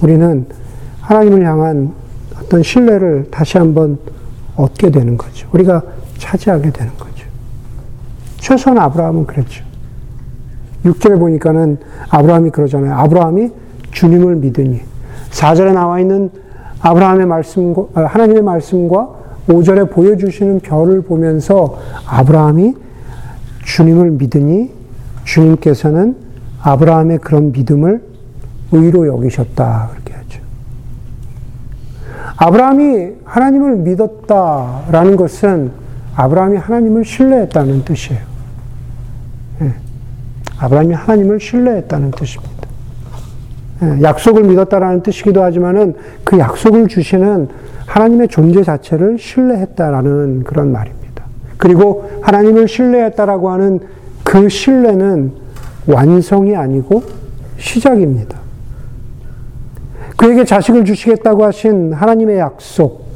우리는 0.03 0.47
하나님을 1.03 1.45
향한 1.47 1.93
어떤 2.41 2.63
신뢰를 2.63 3.29
다시 3.31 3.59
한번 3.59 3.99
얻게 4.57 4.91
되는 4.91 5.17
거죠. 5.17 5.49
우리가 5.53 5.83
차지하게 6.19 6.71
되는 6.71 6.93
거죠. 6.97 7.27
최소한 8.39 8.79
아브라함은 8.79 9.27
그랬죠. 9.27 9.65
6절에 10.85 11.19
보니까는 11.19 11.79
아브라함이 12.09 12.51
그러잖아요. 12.51 12.95
아브라함이 12.95 13.51
주님을 13.93 14.37
믿으니. 14.37 14.81
4절에 15.31 15.73
나와 15.73 16.01
있는 16.01 16.31
아브라함의 16.81 17.27
말씀과, 17.27 17.87
아, 17.95 18.05
하나님의 18.07 18.43
말씀과 18.43 19.23
5절에 19.49 19.91
보여주시는 19.91 20.61
별을 20.61 21.03
보면서 21.03 21.79
아브라함이 22.07 22.75
주님을 23.65 24.11
믿으니 24.13 24.73
주님께서는 25.25 26.17
아브라함의 26.63 27.19
그런 27.19 27.53
믿음을 27.53 28.03
의로 28.73 29.07
여기셨다. 29.07 29.91
아브라함이 32.37 33.13
하나님을 33.25 33.77
믿었다라는 33.77 35.17
것은 35.17 35.71
아브라함이 36.17 36.57
하나님을 36.59 37.05
신뢰했다는 37.05 37.85
뜻이에요. 37.85 38.21
예. 39.63 39.73
아브라함이 40.59 40.95
하나님을 40.95 41.41
신뢰했다는 41.41 42.11
뜻입니다. 42.13 42.53
예. 43.83 44.03
약속을 44.03 44.45
믿었다라는 44.45 45.03
뜻이기도 45.03 45.43
하지만은 45.43 45.95
그 46.25 46.39
약속을 46.39 46.89
주시는 46.89 47.49
하나님의 47.87 48.29
존재 48.29 48.63
자체를 48.63 49.19
신뢰했다라는 49.19 50.45
그런 50.45 50.73
말입니다. 50.73 51.25
그리고 51.59 52.11
하나님을 52.23 52.69
신뢰했다라고 52.69 53.51
하는 53.51 53.81
그 54.25 54.49
신뢰는 54.49 55.33
완성이 55.87 56.57
아니고 56.57 57.03
시작입니다. 57.59 58.42
그에게 60.23 60.45
자식을 60.45 60.85
주시겠다고 60.85 61.45
하신 61.47 61.95
하나님의 61.95 62.39
약속, 62.39 63.07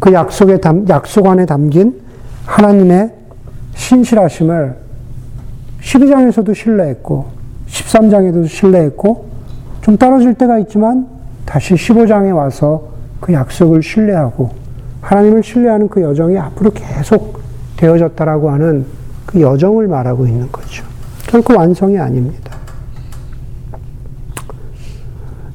그 0.00 0.14
약속에 0.14 0.56
담, 0.56 0.88
약속 0.88 1.26
안에 1.26 1.44
담긴 1.44 2.00
하나님의 2.46 3.10
신실하심을 3.74 4.74
12장에서도 5.82 6.54
신뢰했고, 6.54 7.26
13장에도 7.68 8.48
신뢰했고, 8.48 9.26
좀 9.82 9.98
떨어질 9.98 10.32
때가 10.32 10.58
있지만 10.60 11.06
다시 11.44 11.74
15장에 11.74 12.34
와서 12.34 12.88
그 13.20 13.34
약속을 13.34 13.82
신뢰하고, 13.82 14.52
하나님을 15.02 15.42
신뢰하는 15.42 15.90
그 15.90 16.00
여정이 16.00 16.38
앞으로 16.38 16.70
계속 16.70 17.40
되어졌다라고 17.76 18.50
하는 18.50 18.86
그 19.26 19.38
여정을 19.38 19.86
말하고 19.86 20.26
있는 20.26 20.50
거죠. 20.50 20.82
결코 21.26 21.58
완성이 21.58 21.98
아닙니다. 21.98 22.51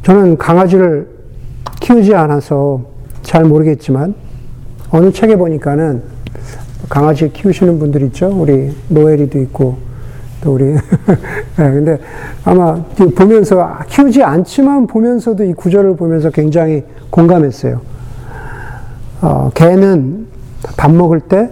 저는 0.08 0.38
강아지를 0.38 1.06
키우지 1.82 2.15
않아서 2.15 2.80
잘 3.24 3.43
모르겠지만 3.43 4.15
어느 4.89 5.12
책에 5.12 5.36
보니까는 5.36 6.02
강아지 6.88 7.30
키우시는 7.34 7.78
분들 7.78 8.04
있죠. 8.04 8.30
우리 8.30 8.74
노엘이도 8.88 9.38
있고 9.41 9.76
또 10.39 10.54
우리 10.54 10.63
네, 10.63 10.78
근데 11.58 12.00
아마 12.46 12.76
보면서 13.17 13.80
키우지 13.89 14.24
않지만 14.24 14.88
보면서도 14.88 15.43
이 15.43 15.52
구절을 15.52 15.98
보면서 15.98 16.30
굉장히 16.30 16.86
공감했어요. 17.10 17.82
어, 19.20 19.52
개는 19.54 20.26
밥 20.78 20.89
먹을 20.89 21.20
때 21.20 21.50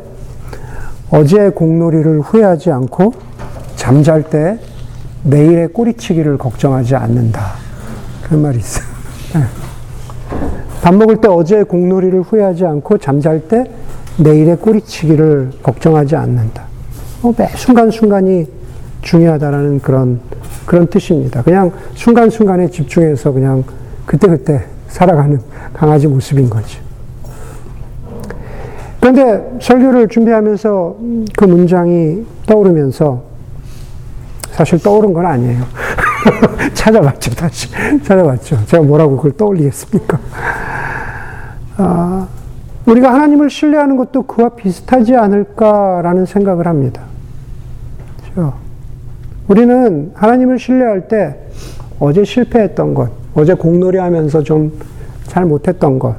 어제의 1.09 1.51
공놀이를 1.55 2.21
후회하지 2.21 2.71
않고 2.71 3.11
잠잘 3.75 4.23
때 4.29 4.57
내일의 5.23 5.73
꼬리치기를 5.73 6.37
걱정하지 6.37 6.95
않는다. 6.95 7.64
그런 8.25 8.41
말이 8.41 8.57
있어요. 8.57 8.85
네. 9.35 9.41
밥 10.81 10.95
먹을 10.95 11.17
때 11.17 11.27
어제의 11.27 11.65
공놀이를 11.65 12.21
후회하지 12.21 12.65
않고 12.65 12.97
잠잘 12.97 13.47
때 13.47 13.63
내일의 14.17 14.57
꼬리치기를 14.57 15.51
걱정하지 15.61 16.15
않는다. 16.15 16.63
어, 17.21 17.33
매 17.37 17.47
순간순간이 17.55 18.47
중요하다라는 19.01 19.79
그런, 19.81 20.19
그런 20.65 20.87
뜻입니다. 20.87 21.43
그냥 21.43 21.71
순간순간에 21.93 22.69
집중해서 22.69 23.31
그냥 23.31 23.63
그때그때 24.05 24.65
살아가는 24.87 25.39
강아지 25.73 26.07
모습인 26.07 26.49
거죠. 26.49 26.79
그런데 28.99 29.57
설교를 29.61 30.07
준비하면서 30.07 30.97
그 31.37 31.45
문장이 31.45 32.25
떠오르면서 32.47 33.21
사실 34.51 34.79
떠오른 34.79 35.13
건 35.13 35.25
아니에요. 35.27 35.63
찾아봤죠, 36.73 37.31
다시. 37.31 37.69
찾아봤죠. 38.03 38.65
제가 38.65 38.83
뭐라고 38.83 39.17
그걸 39.17 39.31
떠올리겠습니까? 39.33 40.19
아, 41.77 42.27
우리가 42.85 43.13
하나님을 43.13 43.49
신뢰하는 43.49 43.97
것도 43.97 44.23
그와 44.23 44.49
비슷하지 44.49 45.15
않을까라는 45.15 46.25
생각을 46.25 46.67
합니다. 46.67 47.01
그렇죠? 48.33 48.53
우리는 49.47 50.11
하나님을 50.15 50.59
신뢰할 50.59 51.07
때 51.07 51.37
어제 51.99 52.23
실패했던 52.23 52.93
것, 52.93 53.11
어제 53.33 53.53
공놀이 53.53 53.97
하면서 53.97 54.41
좀 54.41 54.71
잘 55.35 55.45
못했던 55.45 55.99
것, 55.99 56.15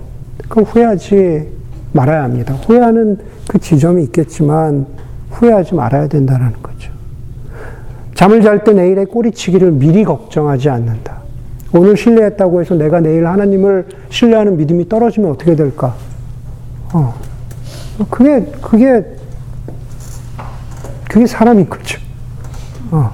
그 0.49 0.61
후회하지 0.61 1.49
말아야 1.93 2.25
합니다. 2.25 2.53
후회하는 2.67 3.19
그 3.49 3.59
지점이 3.59 4.03
있겠지만 4.05 4.87
후회하지 5.31 5.75
말아야 5.75 6.07
된다는 6.07 6.53
거죠. 6.63 6.93
잠을 8.17 8.41
잘 8.41 8.65
때 8.65 8.73
내일의 8.73 9.07
꼬리치기를 9.07 9.73
미리 9.73 10.03
걱정하지 10.03 10.71
않는다. 10.71 11.19
오늘 11.75 11.99
신뢰했다고 11.99 12.63
해서 12.63 12.75
내가 12.75 13.01
내일 13.01 13.27
하나님을 13.27 13.87
신뢰하는 14.09 14.57
믿음이 14.57 14.89
떨어지면 14.89 15.31
어떻게 15.31 15.55
될까? 15.55 15.95
어. 16.95 17.15
그게, 18.11 18.51
그게, 18.63 19.05
그게 21.11 21.27
사람인 21.27 21.69
거죠. 21.69 22.01
어. 22.91 23.13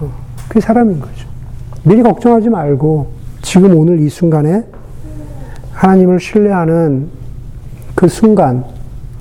어. 0.00 0.10
그게 0.48 0.60
사람인 0.60 0.98
거죠. 1.00 1.28
미리 1.82 2.02
걱정하지 2.02 2.48
말고 2.48 3.12
지금 3.42 3.76
오늘 3.76 4.00
이 4.00 4.08
순간에 4.08 4.64
하나님을 5.72 6.18
신뢰하는 6.18 7.08
그 7.94 8.08
순간, 8.08 8.64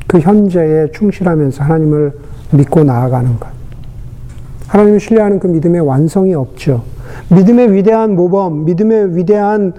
그 0.08 0.20
현재에 0.20 0.92
충실하면서 0.94 1.62
하나님을 1.62 2.14
믿고 2.52 2.86
나아가는 2.86 3.38
것. 3.38 3.53
하나님을 4.74 5.00
신뢰하는 5.00 5.38
그 5.38 5.46
믿음의 5.46 5.82
완성이 5.82 6.34
없죠. 6.34 6.82
믿음의 7.30 7.74
위대한 7.74 8.16
모범, 8.16 8.66
믿음의 8.66 9.16
위대한 9.16 9.74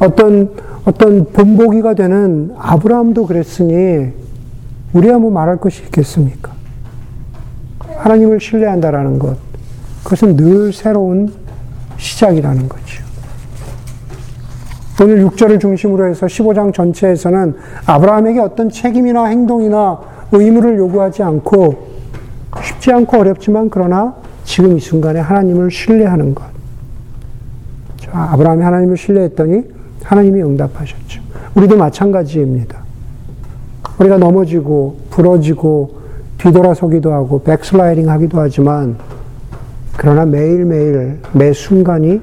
어떤, 0.00 0.52
어떤 0.86 1.26
본보기가 1.26 1.92
되는 1.92 2.54
아브라함도 2.56 3.26
그랬으니, 3.26 4.10
우리야 4.94 5.18
뭐 5.18 5.30
말할 5.30 5.58
것이 5.58 5.82
있겠습니까? 5.82 6.52
하나님을 7.98 8.40
신뢰한다라는 8.40 9.18
것. 9.18 9.36
그것은 10.02 10.36
늘 10.36 10.72
새로운 10.72 11.30
시작이라는 11.98 12.70
거죠. 12.70 13.04
오늘 15.02 15.26
6절을 15.26 15.60
중심으로 15.60 16.08
해서 16.08 16.24
15장 16.24 16.72
전체에서는 16.72 17.54
아브라함에게 17.84 18.40
어떤 18.40 18.70
책임이나 18.70 19.26
행동이나 19.26 20.00
의무를 20.32 20.78
요구하지 20.78 21.22
않고 21.22 21.88
쉽지 22.62 22.92
않고 22.92 23.18
어렵지만 23.18 23.68
그러나 23.68 24.14
지금 24.48 24.78
이 24.78 24.80
순간에 24.80 25.20
하나님을 25.20 25.70
신뢰하는 25.70 26.34
것. 26.34 26.42
아브라함이 28.10 28.64
하나님을 28.64 28.96
신뢰했더니 28.96 29.62
하나님이 30.02 30.42
응답하셨죠. 30.42 31.20
우리도 31.54 31.76
마찬가지입니다. 31.76 32.78
우리가 33.98 34.16
넘어지고 34.16 35.00
부러지고 35.10 35.98
뒤돌아서기도 36.38 37.12
하고 37.12 37.42
백슬라이딩 37.42 38.08
하기도 38.08 38.40
하지만 38.40 38.96
그러나 39.98 40.24
매일매일 40.24 41.18
매 41.34 41.52
순간이 41.52 42.22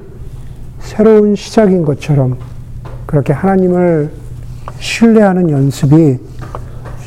새로운 0.80 1.36
시작인 1.36 1.84
것처럼 1.84 2.38
그렇게 3.06 3.32
하나님을 3.32 4.10
신뢰하는 4.80 5.48
연습이 5.50 6.18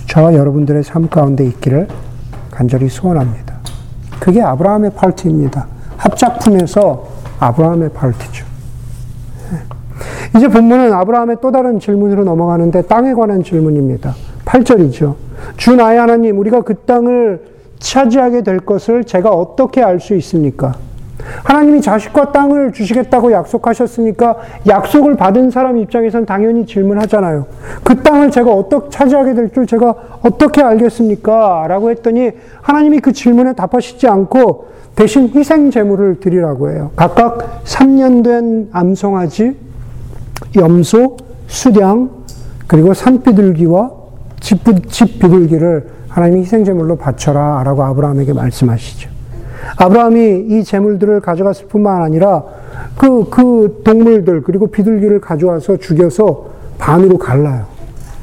저와 0.08 0.34
여러분들의 0.34 0.82
삶 0.86 1.10
가운데 1.10 1.46
있기를 1.46 1.90
간절히 2.52 2.88
소원합니다. 2.88 3.49
그게 4.20 4.42
아브라함의 4.42 4.92
파트입니다. 4.96 5.68
합작품에서 5.98 7.08
아브라함의 7.40 7.90
파트죠. 7.90 8.46
예. 9.54 10.38
이제 10.38 10.48
본문은 10.48 10.94
아브라함의 10.94 11.38
또 11.42 11.52
다른 11.52 11.80
질문으로 11.80 12.24
넘어가는데 12.24 12.84
땅에 12.84 13.14
관한 13.14 13.44
질문입니다. 13.44 14.14
8절이죠. 14.46 15.16
주 15.58 15.76
나의 15.76 16.00
하나님, 16.00 16.38
우리가 16.40 16.62
그 16.62 16.76
땅을 16.76 17.44
차지하게 17.80 18.44
될 18.44 18.60
것을 18.60 19.04
제가 19.06 19.30
어떻게 19.30 19.82
알 19.82 20.00
수 20.00 20.16
있습니까? 20.16 20.76
하나님이 21.44 21.82
자식과 21.82 22.32
땅을 22.32 22.72
주시겠다고 22.72 23.32
약속하셨으니까 23.32 24.38
약속을 24.68 25.16
받은 25.16 25.52
사람 25.52 25.78
입장에선 25.78 26.26
당연히 26.26 26.66
질문하잖아요. 26.66 27.46
그 27.84 28.02
땅을 28.02 28.32
제가 28.32 28.52
어떻게 28.54 28.90
차지하게 28.90 29.34
될 29.34 29.50
줄 29.50 29.66
제가 29.66 29.94
어떻게 30.22 30.62
알겠습니까? 30.62 31.66
라고 31.68 31.90
했더니 31.90 32.32
하나님이 32.62 33.00
그 33.00 33.12
질문에 33.14 33.54
답하시지 33.54 34.08
않고 34.08 34.68
대신 34.96 35.32
희생 35.34 35.72
제물을 35.72 36.20
드리라고 36.20 36.70
해요. 36.72 36.92
각각 36.96 37.64
3년 37.64 38.24
된 38.24 38.70
암송아지, 38.72 39.56
염소, 40.56 41.18
수량, 41.48 42.10
그리고 42.68 42.94
산비둘기와 42.94 43.92
집, 44.40 44.60
집 44.90 45.20
비둘기를 45.20 45.88
하나님이 46.10 46.42
희생 46.42 46.64
제물로 46.64 46.96
바쳐라 46.98 47.64
라고 47.64 47.84
아브라함에게 47.84 48.34
말씀하시죠. 48.34 49.10
아브라함이 49.78 50.46
이 50.50 50.64
재물들을 50.64 51.20
가져갔을 51.22 51.68
뿐만 51.68 52.02
아니라 52.02 52.44
그, 52.98 53.30
그 53.30 53.82
동물들, 53.84 54.42
그리고 54.44 54.68
비둘기를 54.68 55.22
가져와서 55.22 55.78
죽여서 55.78 56.46
반으로 56.78 57.18
갈라요. 57.18 57.66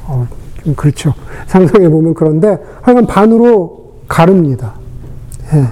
어, 0.07 0.27
좀 0.63 0.75
그렇죠. 0.75 1.15
상상해 1.47 1.89
보면 1.89 2.15
그런데 2.15 2.59
하여간 2.83 3.07
반으로 3.07 3.93
가릅니다. 4.09 4.75
예. 5.55 5.65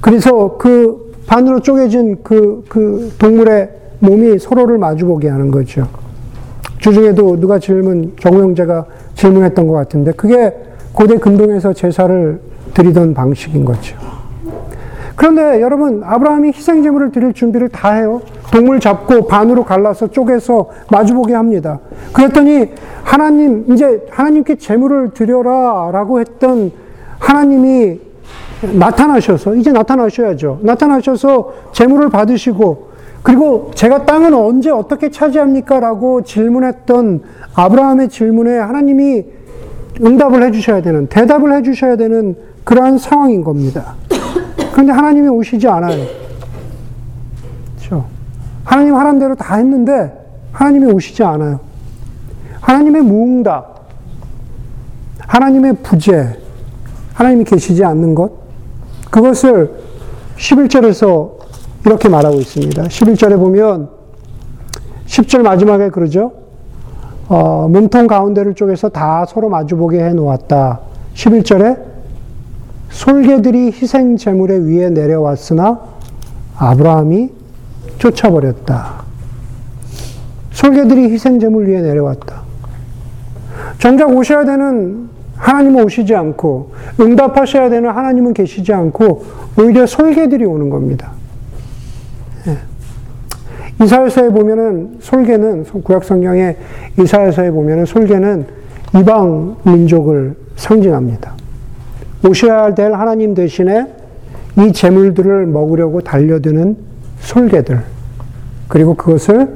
그래서 0.00 0.56
그 0.56 1.12
반으로 1.26 1.60
쪼개진 1.60 2.18
그, 2.22 2.64
그 2.68 3.12
동물의 3.18 3.70
몸이 3.98 4.38
서로를 4.38 4.78
마주보게 4.78 5.28
하는 5.28 5.50
거죠. 5.50 5.88
주중에도 6.78 7.40
누가 7.40 7.58
질문, 7.58 8.14
정우영제가 8.20 8.84
질문했던 9.14 9.66
것 9.66 9.74
같은데, 9.74 10.12
그게 10.12 10.54
고대 10.92 11.16
근동에서 11.16 11.72
제사를 11.72 12.40
드리던 12.74 13.14
방식인 13.14 13.64
거죠. 13.64 13.96
그런데 15.16 15.62
여러분, 15.62 16.02
아브라함이 16.04 16.52
희생 16.52 16.82
제물을 16.82 17.10
드릴 17.10 17.32
준비를 17.32 17.70
다 17.70 17.92
해요. 17.92 18.20
동물 18.52 18.78
잡고 18.80 19.26
반으로 19.26 19.64
갈라서 19.64 20.08
쪼개서 20.08 20.68
마주보게 20.90 21.34
합니다. 21.34 21.80
그랬더니 22.12 22.70
하나님, 23.02 23.64
이제 23.72 24.06
하나님께 24.10 24.56
제물을 24.56 25.10
드려라 25.14 25.90
라고 25.90 26.20
했던 26.20 26.70
하나님이 27.18 27.98
나타나셔서, 28.78 29.54
이제 29.54 29.72
나타나셔야죠. 29.72 30.60
나타나셔서 30.62 31.52
제물을 31.72 32.10
받으시고, 32.10 32.88
그리고 33.22 33.70
제가 33.74 34.04
땅은 34.04 34.34
언제 34.34 34.70
어떻게 34.70 35.10
차지합니까? 35.10 35.80
라고 35.80 36.22
질문했던 36.22 37.22
아브라함의 37.54 38.08
질문에 38.10 38.58
하나님이 38.58 39.24
응답을 40.04 40.42
해주셔야 40.44 40.82
되는, 40.82 41.06
대답을 41.08 41.54
해주셔야 41.54 41.96
되는 41.96 42.36
그러한 42.64 42.98
상황인 42.98 43.42
겁니다. 43.42 43.94
그런데 44.76 44.92
하나님이 44.92 45.28
오시지 45.28 45.66
않아요. 45.68 46.04
그렇죠? 47.78 48.04
하나님 48.62 48.94
하란 48.94 49.18
대로 49.18 49.34
다 49.34 49.56
했는데 49.56 50.12
하나님이 50.52 50.92
오시지 50.92 51.24
않아요. 51.24 51.60
하나님의 52.60 53.00
무응답, 53.00 53.86
하나님의 55.20 55.76
부재, 55.82 56.36
하나님이 57.14 57.44
계시지 57.44 57.82
않는 57.86 58.14
것, 58.14 58.32
그것을 59.10 59.76
11절에서 60.36 61.30
이렇게 61.86 62.10
말하고 62.10 62.36
있습니다. 62.36 62.82
11절에 62.82 63.38
보면 63.38 63.88
10절 65.06 65.40
마지막에 65.40 65.88
그러죠. 65.88 66.32
어, 67.28 67.66
몸통 67.66 68.08
가운데를 68.08 68.52
쪼개서 68.54 68.90
다 68.90 69.24
서로 69.26 69.48
마주보게 69.48 70.04
해 70.04 70.12
놓았다. 70.12 70.80
11절에 71.14 71.95
솔개들이 72.90 73.72
희생 73.72 74.16
제물의 74.16 74.66
위에 74.66 74.90
내려왔으나 74.90 75.80
아브라함이 76.56 77.30
쫓아버렸다. 77.98 79.04
솔개들이 80.52 81.10
희생 81.12 81.38
제물 81.38 81.68
위에 81.68 81.82
내려왔다. 81.82 82.42
정작 83.78 84.10
오셔야 84.10 84.44
되는 84.44 85.08
하나님은 85.36 85.84
오시지 85.84 86.14
않고 86.14 86.72
응답하셔야 86.98 87.68
되는 87.68 87.90
하나님은 87.90 88.32
계시지 88.32 88.72
않고 88.72 89.24
오히려 89.58 89.86
솔개들이 89.86 90.44
오는 90.44 90.70
겁니다. 90.70 91.12
예. 92.46 93.84
이사야서에 93.84 94.30
보면은 94.30 94.96
솔개는 95.00 95.64
구약 95.84 96.04
성경에 96.04 96.56
이사야서에 96.98 97.50
보면은 97.50 97.84
솔개는 97.84 98.46
이방 98.98 99.56
민족을 99.64 100.36
상징합니다. 100.56 101.34
오셔야 102.26 102.74
될 102.74 102.92
하나님 102.92 103.34
대신에 103.34 103.86
이 104.58 104.72
재물들을 104.72 105.46
먹으려고 105.46 106.00
달려드는 106.00 106.76
솔개들, 107.20 107.80
그리고 108.68 108.94
그것을 108.94 109.48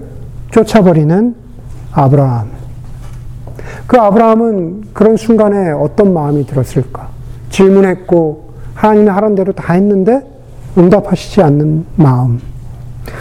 쫓아버리는 0.51 1.35
아브라함. 1.93 2.49
그 3.87 3.99
아브라함은 3.99 4.83
그런 4.93 5.17
순간에 5.17 5.71
어떤 5.71 6.13
마음이 6.13 6.47
들었을까? 6.47 7.09
질문했고, 7.51 8.51
하나님이 8.75 9.09
하란 9.09 9.35
대로 9.35 9.53
다 9.53 9.73
했는데 9.73 10.23
응답하시지 10.79 11.43
않는 11.43 11.85
마음. 11.97 12.41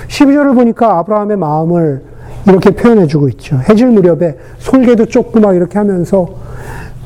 12절을 0.07 0.55
보니까 0.55 0.99
아브라함의 0.99 1.37
마음을 1.37 2.03
이렇게 2.47 2.71
표현해 2.71 3.07
주고 3.07 3.27
있죠. 3.29 3.57
해질 3.69 3.87
무렵에 3.87 4.37
솔개도 4.59 5.05
쫓고 5.05 5.39
막 5.39 5.55
이렇게 5.55 5.77
하면서 5.77 6.27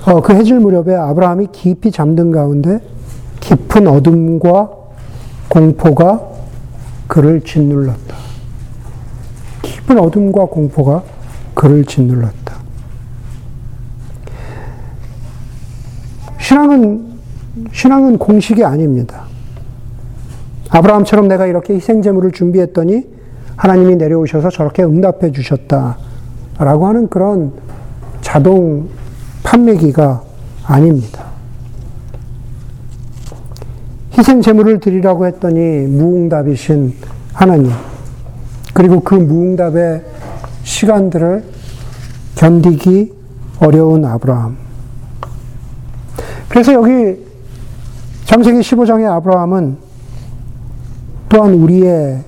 어, 0.06 0.22
그 0.22 0.34
해질 0.34 0.60
무렵에 0.60 0.96
아브라함이 0.96 1.48
깊이 1.54 1.90
잠든 1.90 2.32
가운데 2.32 2.82
깊은 3.40 3.88
어둠과 3.88 4.70
공포가 5.48 6.22
그를 7.08 7.42
짓눌렀다. 7.42 8.16
깊은 9.62 9.98
어둠과 9.98 10.46
공포가 10.46 11.04
그를 11.54 11.86
짓눌렀다. 11.86 12.56
신앙은, 16.40 17.14
신앙은 17.72 18.18
공식이 18.18 18.66
아닙니다. 18.66 19.24
아브라함처럼 20.70 21.28
내가 21.30 21.46
이렇게 21.46 21.76
희생 21.76 22.02
제물을 22.02 22.32
준비했더니 22.32 23.08
하나님이 23.56 23.96
내려오셔서 23.96 24.50
저렇게 24.50 24.84
응답해 24.84 25.32
주셨다. 25.32 25.98
라고 26.58 26.88
하는 26.88 27.08
그런 27.08 27.54
자동 28.22 28.90
판매기가 29.44 30.24
아닙니다. 30.66 31.26
희생 34.18 34.42
제물을 34.42 34.80
드리라고 34.80 35.26
했더니 35.26 35.60
무응답이신 35.88 36.96
하나님. 37.34 37.72
그리고 38.74 39.02
그 39.02 39.16
무응답의 39.16 40.04
시간들을 40.64 41.44
견디기 42.36 43.14
어려운 43.60 44.06
아브라함. 44.06 44.58
그래서 46.50 46.74
여기 46.74 47.18
장세기 48.26 48.60
15장의 48.60 49.10
아브라함은 49.10 49.78
또한 51.30 51.54
우리의 51.54 52.24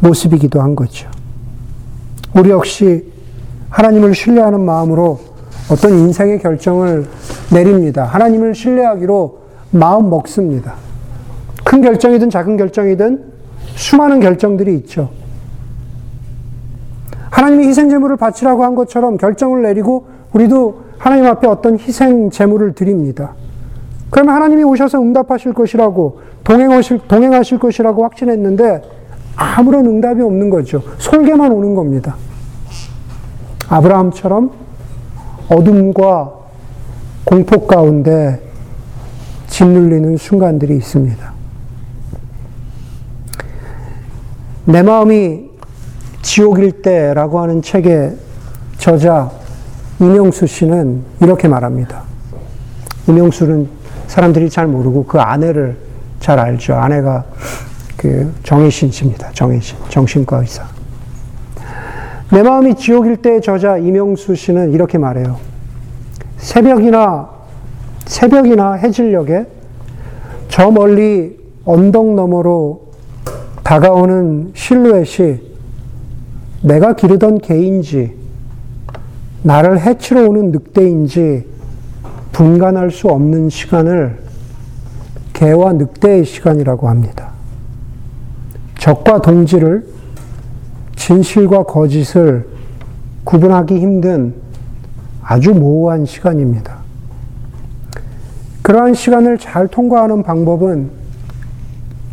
모습이기도 0.00 0.60
한 0.60 0.74
거죠. 0.74 1.08
우리 2.34 2.50
역시 2.50 3.04
하나님을 3.68 4.14
신뢰하는 4.14 4.60
마음으로 4.60 5.20
어떤 5.70 5.92
인생의 5.92 6.40
결정을 6.40 7.06
내립니다. 7.52 8.04
하나님을 8.04 8.54
신뢰하기로 8.54 9.38
마음 9.70 10.10
먹습니다. 10.10 10.74
큰 11.64 11.80
결정이든 11.80 12.30
작은 12.30 12.56
결정이든 12.56 13.24
수많은 13.76 14.20
결정들이 14.20 14.74
있죠. 14.78 15.10
하나님이 17.30 17.68
희생제물을 17.68 18.16
바치라고 18.16 18.64
한 18.64 18.74
것처럼 18.74 19.16
결정을 19.16 19.62
내리고 19.62 20.06
우리도 20.32 20.82
하나님 20.98 21.26
앞에 21.26 21.46
어떤 21.46 21.78
희생제물을 21.78 22.74
드립니다. 22.74 23.34
그러면 24.10 24.34
하나님이 24.34 24.64
오셔서 24.64 25.00
응답하실 25.00 25.54
것이라고 25.54 26.20
동행하실, 26.42 27.02
동행하실 27.06 27.58
것이라고 27.58 28.02
확신했는데 28.02 28.82
아무런 29.36 29.86
응답이 29.86 30.20
없는 30.20 30.50
거죠. 30.50 30.82
솔개만 30.98 31.52
오는 31.52 31.74
겁니다. 31.74 32.16
아브라함처럼 33.68 34.50
어둠과 35.50 36.32
공포 37.24 37.66
가운데 37.66 38.40
짓눌리는 39.48 40.16
순간들이 40.16 40.76
있습니다. 40.76 41.32
내 44.66 44.82
마음이 44.82 45.50
지옥일 46.22 46.82
때라고 46.82 47.40
하는 47.40 47.60
책의 47.60 48.16
저자 48.78 49.30
이명수 49.98 50.46
씨는 50.46 51.02
이렇게 51.20 51.48
말합니다. 51.48 52.04
이명수는 53.08 53.68
사람들이 54.06 54.48
잘 54.48 54.66
모르고 54.66 55.04
그 55.06 55.20
아내를 55.20 55.76
잘 56.20 56.38
알죠. 56.38 56.74
아내가 56.74 57.24
그 57.96 58.32
정혜신 58.44 58.90
씨입니다. 58.92 59.30
정혜신. 59.32 59.76
정신과 59.88 60.38
의사. 60.38 60.79
내 62.32 62.44
마음이 62.44 62.76
지옥일 62.76 63.16
때 63.16 63.40
저자 63.40 63.76
이명수 63.76 64.36
씨는 64.36 64.72
이렇게 64.72 64.98
말해요. 64.98 65.36
새벽이나, 66.36 67.28
새벽이나 68.06 68.74
해질녘에 68.74 69.46
저 70.48 70.70
멀리 70.70 71.38
언덕 71.64 72.14
너머로 72.14 72.90
다가오는 73.64 74.52
실루엣이 74.54 75.40
내가 76.62 76.94
기르던 76.94 77.38
개인지, 77.38 78.14
나를 79.42 79.80
해치러 79.80 80.28
오는 80.28 80.52
늑대인지 80.52 81.46
분간할 82.32 82.90
수 82.90 83.08
없는 83.08 83.48
시간을 83.48 84.18
개와 85.32 85.72
늑대의 85.72 86.24
시간이라고 86.24 86.88
합니다. 86.88 87.30
적과 88.78 89.20
동지를 89.20 89.86
진실과 91.00 91.62
거짓을 91.62 92.46
구분하기 93.24 93.78
힘든 93.78 94.34
아주 95.22 95.54
모호한 95.54 96.04
시간입니다. 96.04 96.76
그러한 98.60 98.92
시간을 98.92 99.38
잘 99.38 99.66
통과하는 99.66 100.22
방법은 100.22 100.90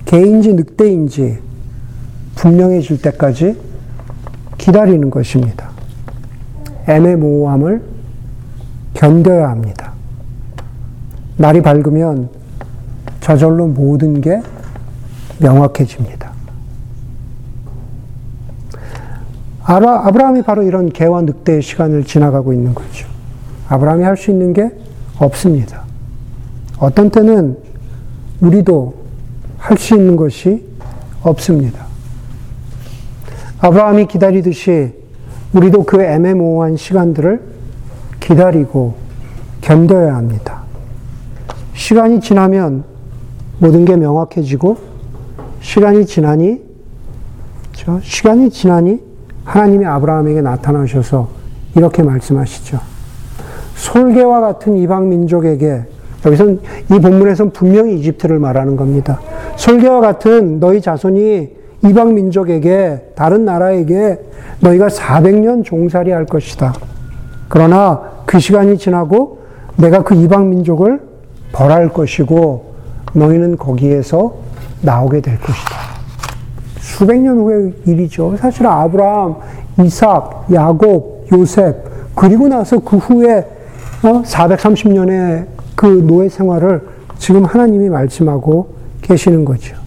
개인지 0.05 0.53
늑대인지 0.53 1.39
분명해질 2.35 3.01
때까지 3.01 3.59
기다리는 4.57 5.09
것입니다. 5.09 5.69
애매모호함을 6.87 7.81
견뎌야 8.93 9.49
합니다. 9.49 9.91
날이 11.35 11.61
밝으면 11.61 12.29
저절로 13.19 13.67
모든 13.67 14.21
게 14.21 14.41
명확해집니다. 15.39 16.26
아라, 19.69 20.07
아브라함이 20.07 20.43
바로 20.43 20.63
이런 20.63 20.89
개와 20.89 21.23
늑대의 21.23 21.61
시간을 21.61 22.05
지나가고 22.05 22.53
있는 22.53 22.73
거죠. 22.73 23.05
아브라함이 23.67 24.03
할 24.03 24.15
수 24.15 24.31
있는 24.31 24.53
게 24.53 24.71
없습니다. 25.19 25.83
어떤 26.79 27.09
때는 27.09 27.57
우리도 28.39 28.95
할 29.57 29.77
수 29.77 29.95
있는 29.95 30.15
것이 30.15 30.63
없습니다. 31.21 31.85
아브라함이 33.59 34.07
기다리듯이 34.07 34.93
우리도 35.51 35.83
그 35.83 36.01
애매모호한 36.01 36.77
시간들을 36.77 37.41
기다리고 38.21 38.95
견뎌야 39.59 40.15
합니다. 40.15 40.61
시간이 41.73 42.21
지나면 42.21 42.85
모든 43.59 43.83
게 43.83 43.97
명확해지고 43.97 44.77
시간이 45.59 46.05
지나니 46.05 46.61
시간이 48.01 48.49
지나니 48.49 49.06
하나님이 49.47 49.85
아브라함에게 49.85 50.41
나타나셔서 50.41 51.29
이렇게 51.75 52.03
말씀하시죠. 52.03 52.79
솔개와 53.75 54.41
같은 54.41 54.75
이방 54.75 55.07
민족에게 55.09 55.83
여기선 56.25 56.59
이 56.91 56.99
본문에서는 56.99 57.53
분명히 57.53 57.97
이집트를 57.99 58.39
말하는 58.39 58.75
겁니다. 58.75 59.21
솔개와 59.55 60.01
같은 60.01 60.59
너희 60.59 60.81
자손이 60.81 61.55
이방 61.85 62.13
민족에게 62.13 63.11
다른 63.15 63.45
나라에게 63.45 64.19
너희가 64.59 64.87
400년 64.87 65.63
종살이 65.63 66.11
할 66.11 66.25
것이다. 66.25 66.73
그러나 67.47 68.01
그 68.25 68.39
시간이 68.39 68.77
지나고 68.77 69.39
내가 69.77 70.03
그 70.03 70.13
이방 70.13 70.49
민족을 70.49 70.99
벌할 71.53 71.89
것이고 71.89 72.73
너희는 73.13 73.57
거기에서 73.57 74.35
나오게 74.81 75.21
될 75.21 75.39
것이다. 75.39 75.86
수백 76.97 77.21
년 77.21 77.37
후의 77.37 77.73
일이죠. 77.85 78.35
사실 78.37 78.65
아브라함, 78.65 79.35
이삭, 79.83 80.47
야곱, 80.51 81.27
요셉 81.31 81.75
그리고 82.15 82.47
나서 82.47 82.79
그 82.79 82.97
후에 82.97 83.45
430년의 84.01 85.43
어? 85.43 85.47
그 85.75 85.85
노예 85.85 86.27
생활을 86.27 86.81
지금 87.19 87.45
하나님이 87.45 87.89
말씀하고 87.89 88.69
계시는 89.03 89.45
거죠. 89.45 89.77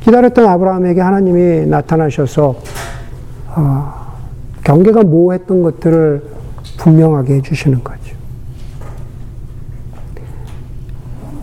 기다렸던 0.00 0.46
아브라함에게 0.46 1.00
하나님이 1.00 1.66
나타나셔서 1.66 2.56
어, 3.54 3.94
경계가 4.64 5.04
모호했던 5.04 5.62
것들을 5.62 6.22
분명하게 6.78 7.36
해주시는 7.36 7.84
거죠. 7.84 8.03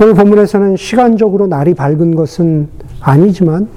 오늘 0.01 0.15
본문에서는 0.15 0.77
시간적으로 0.77 1.45
날이 1.45 1.75
밝은 1.75 2.15
것은 2.15 2.69
아니지만 3.01 3.67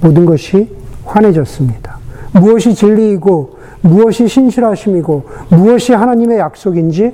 모든 0.00 0.24
것이 0.24 0.74
환해졌습니다. 1.04 1.98
무엇이 2.32 2.74
진리이고 2.74 3.58
무엇이 3.82 4.28
신실하심이고 4.28 5.28
무엇이 5.50 5.92
하나님의 5.92 6.38
약속인지 6.38 7.12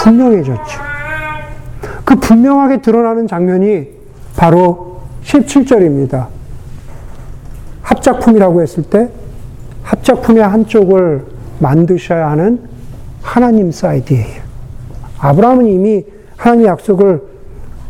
분명해졌죠. 0.00 0.80
그 2.04 2.16
분명하게 2.16 2.82
드러나는 2.82 3.28
장면이 3.28 3.86
바로 4.36 5.02
17절입니다. 5.22 6.26
합작품이라고 7.82 8.62
했을 8.62 8.82
때 8.82 9.10
합작품의 9.84 10.42
한쪽을 10.42 11.24
만드셔야 11.60 12.32
하는 12.32 12.62
하나님 13.22 13.70
사이드예요. 13.70 14.42
아브라함은 15.20 15.66
이미 15.66 16.04
하나님 16.36 16.66
약속을 16.66 17.35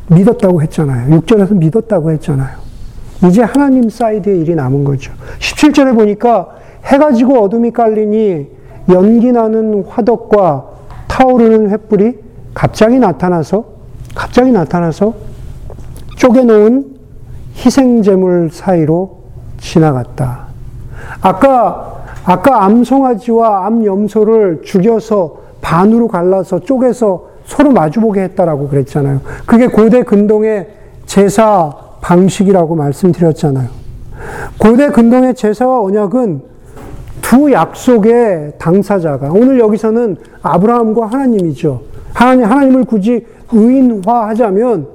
믿었다고 0.08 0.62
했잖아요. 0.62 1.18
6절에서 1.20 1.56
믿었다고 1.56 2.10
했잖아요. 2.12 2.56
이제 3.24 3.42
하나님 3.42 3.88
사이드의 3.88 4.40
일이 4.40 4.54
남은 4.54 4.84
거죠. 4.84 5.12
17절에 5.40 5.94
보니까 5.94 6.56
해가 6.84 7.12
지고 7.12 7.40
어둠이 7.42 7.72
깔리니 7.72 8.48
연기 8.90 9.32
나는 9.32 9.84
화덕과 9.88 10.64
타오르는 11.08 11.70
횃불이 11.70 12.18
갑자기 12.54 12.98
나타나서 12.98 13.64
갑자기 14.14 14.52
나타나서 14.52 15.14
쪼개놓은 16.16 16.96
희생제물 17.56 18.50
사이로 18.52 19.18
지나갔다. 19.58 20.46
아까 21.20 22.04
아까 22.24 22.64
암송아지와 22.64 23.66
암염소를 23.66 24.62
죽여서 24.64 25.38
반으로 25.60 26.08
갈라서 26.08 26.60
쪼개서 26.60 27.35
서로 27.46 27.70
마주보게 27.70 28.20
했다라고 28.22 28.68
그랬잖아요. 28.68 29.20
그게 29.46 29.66
고대 29.68 30.02
근동의 30.02 30.68
제사 31.06 31.72
방식이라고 32.02 32.74
말씀드렸잖아요. 32.74 33.68
고대 34.58 34.88
근동의 34.90 35.34
제사와 35.34 35.80
언약은 35.82 36.42
두 37.22 37.50
약속의 37.52 38.54
당사자가 38.58 39.30
오늘 39.32 39.58
여기서는 39.58 40.16
아브라함과 40.42 41.06
하나님이죠. 41.06 41.82
하나님 42.12 42.44
하나님을 42.44 42.84
굳이 42.84 43.26
의인화하자면 43.52 44.86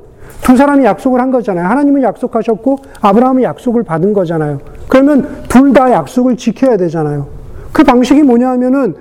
두 0.42 0.58
사람이 0.58 0.84
약속을 0.86 1.20
한 1.20 1.32
거잖아요. 1.32 1.68
하나님은 1.68 2.04
약속하셨고 2.04 2.78
아브라함은 3.02 3.44
약속을 3.44 3.84
받은 3.84 4.14
거잖아요. 4.14 4.60
그러면 4.88 5.44
둘 5.48 5.74
다 5.74 5.92
약속을 5.92 6.36
지켜야 6.38 6.78
되잖아요. 6.78 7.28
그 7.72 7.84
방식이 7.84 8.24
뭐냐 8.24 8.50
하면은 8.52 8.96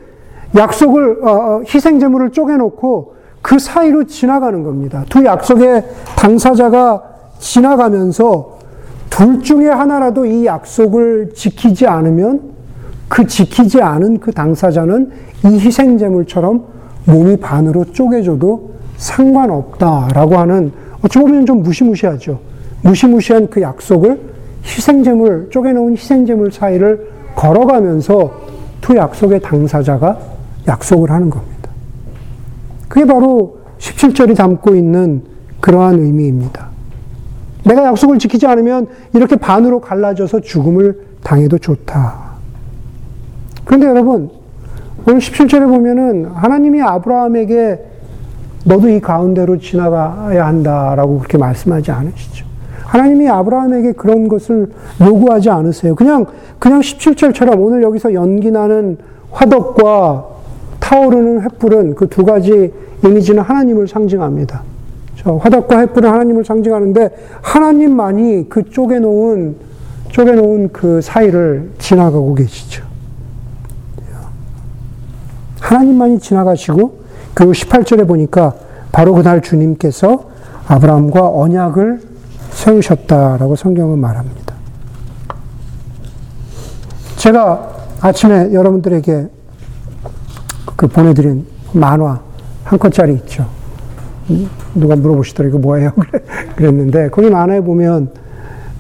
약속을 0.57 1.21
어, 1.23 1.31
어, 1.31 1.63
희생 1.67 1.99
제물을 1.99 2.31
쪼개놓고 2.31 3.20
그 3.43 3.59
사이로 3.59 4.05
지나가는 4.05 4.63
겁니다. 4.63 5.05
두 5.09 5.25
약속의 5.25 5.85
당사자가 6.17 7.03
지나가면서 7.39 8.59
둘 9.09 9.43
중에 9.43 9.69
하나라도 9.69 10.27
이 10.27 10.47
약속을 10.47 11.33
지키지 11.35 11.87
않으면 11.87 12.51
그 13.09 13.27
지키지 13.27 13.83
않은 13.83 14.21
그 14.21 14.33
당사자는 14.33 15.11
이 15.45 15.59
희생 15.59 15.99
제물처럼 15.99 16.65
몸이 17.07 17.39
반으로 17.39 17.87
쪼개져도 17.87 18.71
상관없다라고 18.97 20.37
하는 20.37 20.73
어찌 21.03 21.19
보면 21.19 21.47
좀 21.47 21.63
무시무시하죠. 21.63 22.39
무시무시한 22.83 23.49
그 23.49 23.61
약속을 23.61 24.21
희생제물, 24.63 25.49
쪼개놓은 25.51 25.97
희생제물 25.97 26.53
사이를 26.53 27.11
걸어가면서 27.35 28.31
두 28.81 28.97
약속의 28.97 29.41
당사자가 29.41 30.19
약속을 30.69 31.11
하는 31.11 31.31
겁니다. 31.31 31.60
그게 32.91 33.07
바로 33.07 33.61
17절이 33.79 34.37
담고 34.37 34.75
있는 34.75 35.23
그러한 35.61 36.01
의미입니다. 36.01 36.67
내가 37.65 37.85
약속을 37.85 38.19
지키지 38.19 38.49
않으면 38.49 38.89
이렇게 39.15 39.37
반으로 39.37 39.81
갈라져서 39.81 40.41
죽음을 40.41 41.01
당해도 41.23 41.59
좋다. 41.59 42.31
그런데 43.65 43.87
여러분, 43.87 44.31
오늘 45.07 45.21
17절에 45.21 45.69
보면은 45.69 46.27
하나님이 46.35 46.83
아브라함에게 46.83 47.79
너도 48.65 48.89
이 48.89 49.01
가운데로 49.01 49.59
지나가야 49.59 50.45
한다라고 50.45 51.19
그렇게 51.19 51.39
말씀하지 51.39 51.93
않으시죠. 51.93 52.45
하나님이 52.87 53.29
아브라함에게 53.29 53.93
그런 53.93 54.27
것을 54.27 54.73
요구하지 55.01 55.49
않으세요. 55.49 55.95
그냥, 55.95 56.27
그냥 56.59 56.81
17절처럼 56.81 57.55
오늘 57.61 57.85
여기서 57.85 58.15
연기나는 58.15 58.99
화덕과 59.31 60.40
타오르는 60.91 61.45
횃불은 61.45 61.95
그 61.95 62.09
두 62.09 62.25
가지 62.25 62.73
이미지는 63.05 63.45
하나님을 63.45 63.87
상징합니다. 63.87 64.63
화덕과 65.23 65.87
횃불은 65.87 66.03
하나님을 66.03 66.45
상징하는데 66.45 67.11
하나님만이 67.43 68.49
그 68.49 68.69
쪼개놓은, 68.69 69.55
쪼개놓은 70.09 70.73
그 70.73 71.01
사이를 71.01 71.71
지나가고 71.79 72.35
계시죠. 72.35 72.83
하나님만이 75.61 76.19
지나가시고 76.19 76.99
그리고 77.35 77.53
18절에 77.53 78.09
보니까 78.09 78.55
바로 78.91 79.15
그날 79.15 79.43
주님께서 79.43 80.25
아브라함과 80.67 81.29
언약을 81.29 82.01
세우셨다라고 82.51 83.55
성경은 83.55 83.99
말합니다. 83.99 84.55
제가 87.17 87.71
아침에 88.01 88.53
여러분들에게 88.53 89.29
그 90.81 90.87
보내드린 90.87 91.45
만화 91.75 92.19
한 92.65 92.79
컷짜리 92.79 93.13
있죠. 93.17 93.47
누가 94.75 94.97
물어보시더라 94.97 95.51
이거 95.51 95.59
뭐예요? 95.59 95.91
그랬는데 96.57 97.11
거기 97.11 97.29
만화에 97.29 97.61
보면 97.61 98.11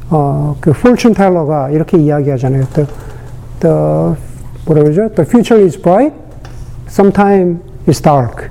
어, 0.09 0.57
그 0.63 0.71
fortune 0.71 1.15
teller가 1.15 1.69
이렇게 1.69 1.99
이야기하잖아요. 1.99 2.65
The, 2.73 2.89
the 3.61 3.75
뭐라 4.65 4.83
그러죠? 4.83 5.15
The 5.15 5.29
future 5.29 5.63
is 5.63 5.79
bright, 5.79 6.17
sometime 6.89 7.59
is 7.87 8.01
dark, 8.01 8.49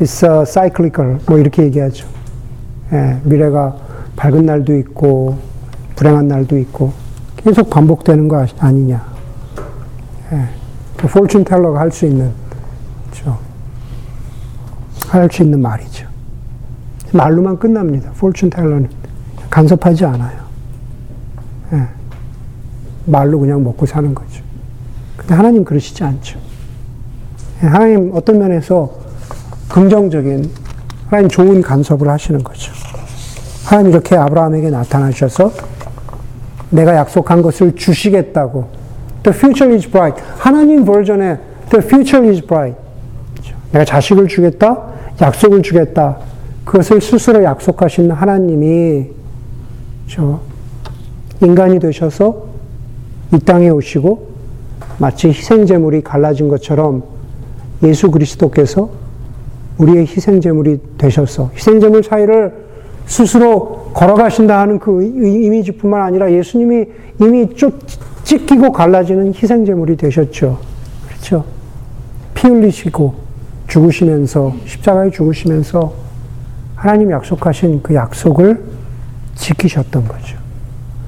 it's 0.00 0.26
uh, 0.26 0.46
cyclical 0.46 1.18
뭐 1.28 1.36
이렇게 1.38 1.64
얘기하죠. 1.64 2.06
예, 2.94 3.18
미래가 3.24 3.76
밝은 4.16 4.46
날도 4.46 4.78
있고 4.78 5.36
불행한 5.96 6.26
날도 6.26 6.56
있고 6.56 6.94
계속 7.36 7.68
반복되는 7.68 8.28
거 8.28 8.46
아니냐. 8.58 9.04
예, 10.32 10.48
그 10.96 11.06
fortune 11.06 11.44
teller가 11.44 11.78
할 11.78 11.90
수 11.92 12.06
있는. 12.06 12.41
할 15.12 15.28
수 15.30 15.42
있는 15.42 15.60
말이죠. 15.60 16.06
말로만 17.12 17.58
끝납니다. 17.58 18.10
fortune 18.14 18.50
teller는 18.50 18.88
간섭하지 19.50 20.06
않아요. 20.06 20.38
예, 21.74 21.86
말로 23.04 23.38
그냥 23.38 23.62
먹고 23.62 23.84
사는 23.84 24.14
거죠. 24.14 24.42
근데 25.16 25.34
하나님 25.34 25.64
그러시지 25.64 26.02
않죠. 26.02 26.38
예, 27.62 27.66
하나님 27.66 28.10
어떤 28.14 28.38
면에서 28.38 28.90
긍정적인 29.68 30.50
하나님 31.08 31.28
좋은 31.28 31.60
간섭을 31.60 32.08
하시는 32.08 32.42
거죠. 32.42 32.72
하나님 33.66 33.92
이렇게 33.92 34.16
아브라함에게 34.16 34.70
나타나셔서 34.70 35.52
내가 36.70 36.96
약속한 36.96 37.42
것을 37.42 37.76
주시겠다고. 37.76 38.66
The 39.24 39.36
future 39.38 39.74
is 39.74 39.88
bright. 39.90 40.22
하나님 40.38 40.86
버전의 40.86 41.38
The 41.68 41.84
future 41.86 42.26
is 42.26 42.44
bright. 42.46 42.80
내가 43.72 43.84
자식을 43.84 44.28
주겠다, 44.28 44.91
약속을 45.22 45.62
주겠다. 45.62 46.18
그것을 46.64 47.00
스스로 47.00 47.42
약속하신 47.44 48.10
하나님이 48.10 49.06
저 50.08 50.40
인간이 51.40 51.78
되셔서 51.78 52.46
이 53.32 53.38
땅에 53.38 53.68
오시고 53.70 54.32
마치 54.98 55.28
희생 55.28 55.64
제물이 55.64 56.02
갈라진 56.02 56.48
것처럼 56.48 57.04
예수 57.82 58.10
그리스도께서 58.10 58.90
우리의 59.78 60.06
희생 60.06 60.40
제물이 60.40 60.78
되셔서 60.98 61.50
희생 61.54 61.80
제물 61.80 62.02
사이를 62.02 62.52
스스로 63.06 63.90
걸어가신다 63.94 64.60
하는 64.60 64.78
그 64.78 65.02
이미지뿐만 65.02 66.02
아니라 66.02 66.30
예수님이 66.30 66.86
이미 67.20 67.54
쭉 67.54 67.78
찢기고 68.24 68.72
갈라지는 68.72 69.34
희생 69.34 69.64
제물이 69.64 69.96
되셨죠. 69.96 70.58
그렇죠. 71.08 71.44
피 72.34 72.48
흘리시고 72.48 73.14
죽으시면서 73.72 74.52
십자가에 74.66 75.10
죽으시면서 75.10 75.94
하나님 76.74 77.10
약속하신 77.10 77.82
그 77.82 77.94
약속을 77.94 78.62
지키셨던 79.34 80.08
거죠. 80.08 80.36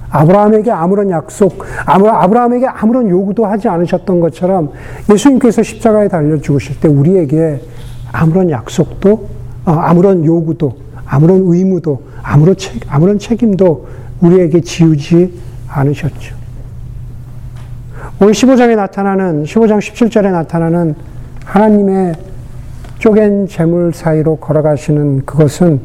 아브라함에게 0.09 0.71
아무런 0.71 1.11
약속, 1.11 1.67
아브라함에게 1.85 2.67
아무런 2.67 3.09
요구도 3.11 3.45
하지 3.45 3.69
않으셨던 3.69 4.21
것처럼 4.21 4.73
예수님께서 5.13 5.63
십자가에 5.63 6.09
달려 6.09 6.41
죽으실 6.41 6.81
때 6.81 6.89
우리에게 6.89 7.61
아무런 8.13 8.49
약속도, 8.49 9.29
어, 9.67 9.73
아무런 9.73 10.25
요구도, 10.25 10.79
아무런 11.05 11.43
의무도, 11.45 12.03
아무런, 12.23 12.57
책, 12.57 12.81
아무런 12.89 13.19
책임도 13.19 13.89
우리에게 14.21 14.61
지우지 14.61 15.39
않으셨죠. 15.69 16.35
오늘 18.21 18.33
15장에 18.33 18.77
나타나는, 18.77 19.45
15장 19.45 19.79
17절에 19.81 20.31
나타나는 20.31 20.95
하나님의 21.45 22.15
쪼갠 22.99 23.49
재물 23.49 23.93
사이로 23.93 24.37
걸어가시는 24.37 25.27
그것은 25.27 25.81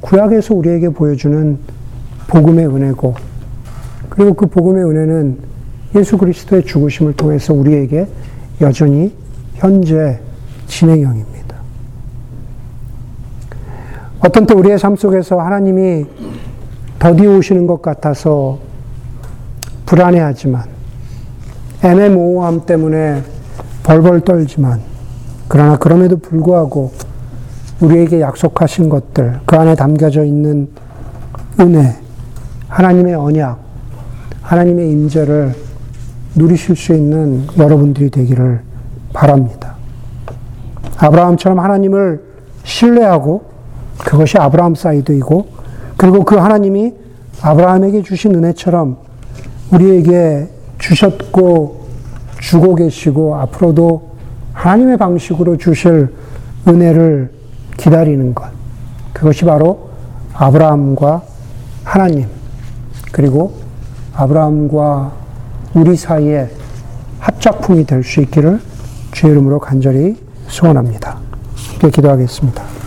구약에서 0.00 0.54
우리에게 0.54 0.88
보여주는 0.88 1.58
복음의 2.28 2.66
은혜고, 2.66 3.14
그리고 4.08 4.34
그 4.34 4.46
복음의 4.46 4.84
은혜는 4.84 5.38
예수 5.96 6.16
그리스도의 6.16 6.64
죽으심을 6.64 7.14
통해서 7.14 7.52
우리에게 7.52 8.06
여전히 8.60 9.14
현재 9.56 10.20
진행형입니다. 10.66 11.56
어떤 14.20 14.46
때 14.46 14.54
우리의 14.54 14.78
삶 14.78 14.96
속에서 14.96 15.40
하나님이 15.40 16.06
더디 16.98 17.26
오시는 17.26 17.66
것 17.66 17.82
같아서 17.82 18.58
불안해하지만, 19.86 20.64
애매모호함 21.82 22.64
때문에 22.66 23.22
벌벌 23.82 24.20
떨지만, 24.20 24.89
그러나 25.50 25.76
그럼에도 25.76 26.16
불구하고 26.16 26.92
우리에게 27.80 28.20
약속하신 28.20 28.88
것들, 28.88 29.40
그 29.44 29.56
안에 29.56 29.74
담겨져 29.74 30.22
있는 30.22 30.68
은혜, 31.58 31.96
하나님의 32.68 33.16
언약, 33.16 33.58
하나님의 34.42 34.92
임재를 34.92 35.52
누리실 36.36 36.76
수 36.76 36.94
있는 36.94 37.48
여러분들이 37.58 38.10
되기를 38.10 38.60
바랍니다. 39.12 39.74
아브라함처럼 40.98 41.58
하나님을 41.58 42.22
신뢰하고 42.62 43.42
그것이 43.98 44.38
아브라함 44.38 44.76
사이드이고 44.76 45.48
그리고 45.96 46.22
그 46.22 46.36
하나님이 46.36 46.94
아브라함에게 47.42 48.04
주신 48.04 48.36
은혜처럼 48.36 48.98
우리에게 49.72 50.48
주셨고 50.78 51.86
주고 52.38 52.76
계시고 52.76 53.34
앞으로도 53.34 54.09
하나님의 54.60 54.98
방식으로 54.98 55.56
주실 55.56 56.14
은혜를 56.68 57.30
기다리는 57.78 58.34
것. 58.34 58.50
그것이 59.14 59.46
바로 59.46 59.88
아브라함과 60.34 61.22
하나님, 61.82 62.26
그리고 63.10 63.54
아브라함과 64.14 65.12
우리 65.72 65.96
사이에 65.96 66.50
합작품이 67.20 67.86
될 67.86 68.02
수 68.04 68.20
있기를 68.20 68.60
주의 69.12 69.32
이름으로 69.32 69.60
간절히 69.60 70.18
소원합니다. 70.48 71.16
기도하겠습니다. 71.90 72.79